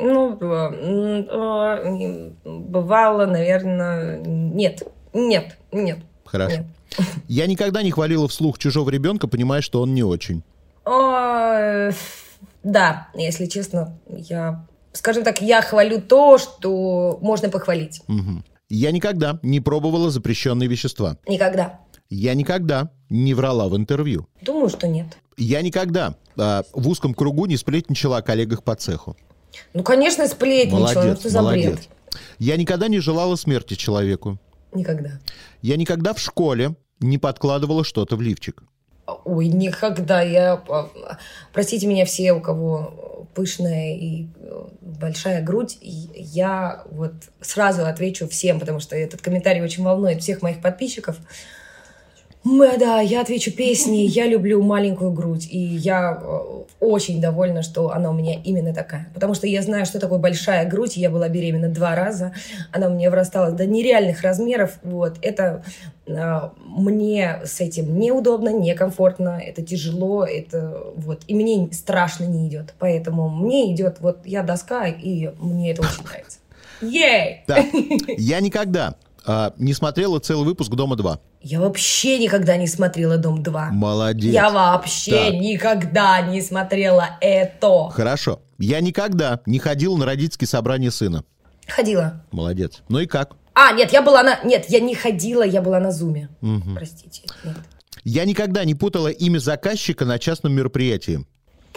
Ну, 0.00 0.36
бывало, 2.44 3.26
наверное, 3.26 4.18
нет. 4.18 4.82
Нет, 5.12 5.56
нет. 5.72 5.98
Хорошо. 6.24 6.58
Нет. 6.58 6.66
Я 7.28 7.46
никогда 7.46 7.82
не 7.82 7.90
хвалила 7.90 8.28
вслух 8.28 8.58
чужого 8.58 8.90
ребенка, 8.90 9.28
понимая, 9.28 9.60
что 9.60 9.82
он 9.82 9.94
не 9.94 10.02
очень. 10.02 10.42
О, 10.84 11.90
да, 12.62 13.08
если 13.14 13.46
честно, 13.46 13.98
я, 14.08 14.66
скажем 14.92 15.22
так, 15.22 15.42
я 15.42 15.60
хвалю 15.60 16.00
то, 16.00 16.38
что 16.38 17.18
можно 17.20 17.50
похвалить. 17.50 18.00
Угу. 18.08 18.42
Я 18.70 18.90
никогда 18.90 19.38
не 19.42 19.60
пробовала 19.60 20.10
запрещенные 20.10 20.68
вещества. 20.68 21.18
Никогда. 21.26 21.80
Я 22.10 22.34
никогда 22.34 22.90
не 23.10 23.34
врала 23.34 23.68
в 23.68 23.76
интервью. 23.76 24.28
Думаю, 24.40 24.70
что 24.70 24.88
нет. 24.88 25.18
Я 25.38 25.62
никогда 25.62 26.14
а, 26.36 26.64
в 26.72 26.88
узком 26.88 27.14
кругу 27.14 27.46
не 27.46 27.56
сплетничала 27.56 28.18
о 28.18 28.22
коллегах 28.22 28.62
по 28.64 28.74
цеху. 28.74 29.16
Ну, 29.72 29.82
конечно, 29.82 30.26
сплетничала. 30.26 30.78
Ну, 30.78 30.94
Молодец, 30.94 31.20
что 31.20 31.28
за 31.28 31.42
молодец. 31.42 31.72
бред? 31.72 31.88
Я 32.38 32.56
никогда 32.56 32.88
не 32.88 32.98
желала 32.98 33.36
смерти 33.36 33.74
человеку. 33.74 34.38
Никогда. 34.72 35.20
Я 35.62 35.76
никогда 35.76 36.12
в 36.12 36.18
школе 36.18 36.74
не 37.00 37.18
подкладывала 37.18 37.84
что-то 37.84 38.16
в 38.16 38.20
лифчик. 38.20 38.62
Ой, 39.24 39.46
никогда. 39.48 40.20
Я... 40.22 40.62
а, 40.68 40.90
Простите 41.52 41.86
меня 41.86 42.04
все, 42.04 42.32
у 42.32 42.40
кого 42.40 43.26
пышная 43.34 43.94
и 43.94 44.26
э, 44.40 44.64
большая 44.80 45.42
грудь. 45.42 45.78
И 45.80 46.10
Я 46.14 46.82
вот 46.90 47.12
сразу 47.40 47.86
отвечу 47.86 48.28
всем, 48.28 48.58
потому 48.58 48.80
что 48.80 48.96
этот 48.96 49.22
комментарий 49.22 49.62
очень 49.62 49.84
волнует 49.84 50.20
всех 50.20 50.42
моих 50.42 50.60
подписчиков. 50.60 51.16
Мы, 52.44 52.78
да, 52.78 53.00
я 53.00 53.20
отвечу 53.20 53.50
песни. 53.52 53.98
Я 53.98 54.26
люблю 54.26 54.62
маленькую 54.62 55.10
грудь. 55.10 55.46
И 55.50 55.58
я 55.58 56.18
э, 56.20 56.38
очень 56.80 57.20
довольна, 57.20 57.62
что 57.62 57.90
она 57.90 58.10
у 58.10 58.12
меня 58.12 58.40
именно 58.42 58.72
такая. 58.72 59.10
Потому 59.12 59.34
что 59.34 59.46
я 59.46 59.60
знаю, 59.62 59.86
что 59.86 59.98
такое 59.98 60.18
большая 60.18 60.68
грудь. 60.68 60.96
Я 60.96 61.10
была 61.10 61.28
беременна 61.28 61.68
два 61.68 61.94
раза. 61.94 62.32
Она 62.72 62.88
у 62.88 62.94
меня 62.94 63.10
вырастала 63.10 63.50
до 63.50 63.66
нереальных 63.66 64.22
размеров. 64.22 64.78
Вот. 64.82 65.18
Это 65.20 65.64
э, 66.06 66.40
мне 66.64 67.40
с 67.44 67.60
этим 67.60 67.98
неудобно, 67.98 68.50
некомфортно. 68.50 69.40
Это 69.44 69.62
тяжело. 69.62 70.24
Это 70.24 70.84
вот. 70.94 71.22
И 71.26 71.34
мне 71.34 71.68
страшно 71.72 72.24
не 72.24 72.48
идет. 72.48 72.74
Поэтому 72.78 73.28
мне 73.28 73.74
идет 73.74 73.96
вот 74.00 74.24
я 74.24 74.42
доска, 74.42 74.86
и 74.86 75.30
мне 75.38 75.72
это 75.72 75.82
очень 75.82 76.04
нравится. 76.04 76.38
Ей! 76.80 77.42
Так, 77.46 77.66
я 78.16 78.40
никогда 78.40 78.94
а, 79.28 79.52
не 79.58 79.74
смотрела 79.74 80.18
целый 80.20 80.46
выпуск 80.46 80.72
«Дома-2». 80.72 81.18
Я 81.42 81.60
вообще 81.60 82.18
никогда 82.18 82.56
не 82.56 82.66
смотрела 82.66 83.18
«Дом 83.18 83.42
2». 83.42 83.70
Молодец. 83.72 84.32
Я 84.32 84.48
вообще 84.48 85.30
Так. 85.30 85.34
никогда 85.34 86.22
не 86.22 86.40
смотрела 86.40 87.10
это. 87.20 87.90
Хорошо. 87.90 88.40
Я 88.58 88.80
никогда 88.80 89.40
не 89.44 89.58
ходил 89.58 89.98
на 89.98 90.06
родительские 90.06 90.48
собрания 90.48 90.90
сына. 90.90 91.24
Ходила. 91.66 92.24
Молодец. 92.32 92.82
Ну 92.88 93.00
и 93.00 93.06
как? 93.06 93.36
А, 93.52 93.72
нет, 93.72 93.92
я 93.92 94.00
была 94.00 94.22
на... 94.22 94.40
Нет, 94.44 94.64
я 94.68 94.80
не 94.80 94.94
ходила, 94.94 95.42
я 95.42 95.60
была 95.60 95.78
на 95.78 95.92
зуме. 95.92 96.30
Простите. 96.74 97.22
Нет. 97.44 97.56
Я 98.04 98.24
никогда 98.24 98.64
не 98.64 98.74
путала 98.74 99.08
имя 99.08 99.38
заказчика 99.38 100.06
на 100.06 100.18
частном 100.18 100.54
мероприятии. 100.54 101.26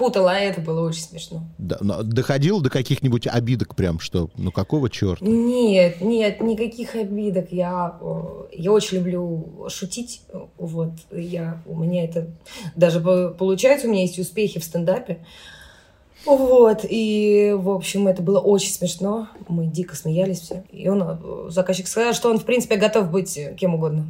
Путала, 0.01 0.31
а 0.31 0.39
это 0.39 0.61
было 0.61 0.81
очень 0.87 1.03
смешно. 1.03 1.43
Да, 1.59 1.77
но 1.79 2.01
доходил 2.01 2.59
до 2.59 2.71
каких-нибудь 2.71 3.27
обидок 3.27 3.75
прям, 3.75 3.99
что 3.99 4.31
ну 4.35 4.51
какого 4.51 4.89
черта? 4.89 5.23
Нет, 5.23 6.01
нет, 6.01 6.41
никаких 6.41 6.95
обидок. 6.95 7.51
Я, 7.51 7.99
э, 8.01 8.45
я 8.51 8.71
очень 8.71 8.97
люблю 8.97 9.67
шутить. 9.69 10.23
Вот, 10.57 10.93
я, 11.11 11.61
у 11.67 11.75
меня 11.77 12.03
это 12.03 12.31
даже 12.75 12.99
по- 12.99 13.29
получается, 13.29 13.85
у 13.87 13.91
меня 13.91 14.01
есть 14.01 14.17
успехи 14.17 14.59
в 14.59 14.63
стендапе. 14.63 15.19
Вот, 16.25 16.79
и, 16.89 17.53
в 17.55 17.69
общем, 17.69 18.07
это 18.07 18.23
было 18.23 18.39
очень 18.39 18.71
смешно. 18.71 19.27
Мы 19.47 19.67
дико 19.67 19.95
смеялись 19.95 20.39
все. 20.39 20.63
И 20.71 20.89
он, 20.89 21.03
э, 21.03 21.49
заказчик 21.49 21.87
сказал, 21.87 22.13
что 22.13 22.31
он, 22.31 22.39
в 22.39 22.45
принципе, 22.45 22.75
готов 22.75 23.11
быть 23.11 23.39
кем 23.55 23.75
угодно. 23.75 24.07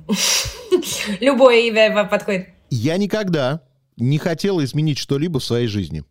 Любое 1.19 1.67
имя 1.67 2.06
подходит. 2.06 2.47
Я 2.69 2.95
никогда 2.95 3.60
не 4.01 4.17
хотела 4.17 4.63
изменить 4.63 4.97
что-либо 4.97 5.39
в 5.39 5.43
своей 5.43 5.67
жизни. 5.67 6.03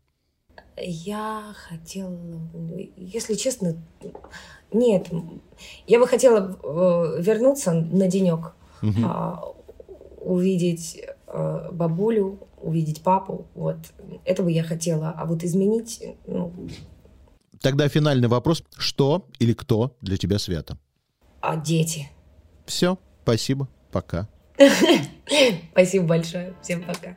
Я 0.83 1.55
хотела, 1.69 2.19
если 2.97 3.35
честно, 3.35 3.77
нет, 4.73 5.09
я 5.87 5.99
бы 5.99 6.07
хотела 6.07 6.59
э, 6.63 7.21
вернуться 7.21 7.73
на 7.73 8.09
денек, 8.09 8.55
а, 9.05 9.45
увидеть 10.21 11.03
э, 11.27 11.69
бабулю, 11.71 12.39
увидеть 12.63 13.03
папу, 13.03 13.47
вот, 13.55 13.77
это 14.25 14.43
бы 14.43 14.51
я 14.51 14.63
хотела, 14.63 15.11
а 15.11 15.27
вот 15.27 15.45
изменить, 15.45 16.03
ну, 16.27 16.53
Тогда 17.61 17.89
финальный 17.89 18.29
вопрос. 18.29 18.63
Что 18.79 19.27
или 19.39 19.53
кто 19.53 19.95
для 20.01 20.17
тебя 20.17 20.39
свято? 20.39 20.79
а 21.41 21.57
дети. 21.57 22.11
Все. 22.67 22.99
Спасибо. 23.23 23.69
Пока. 23.91 24.29
Спасибо 25.73 26.07
большое, 26.07 26.55
всем 26.63 26.83
пока. 26.83 27.17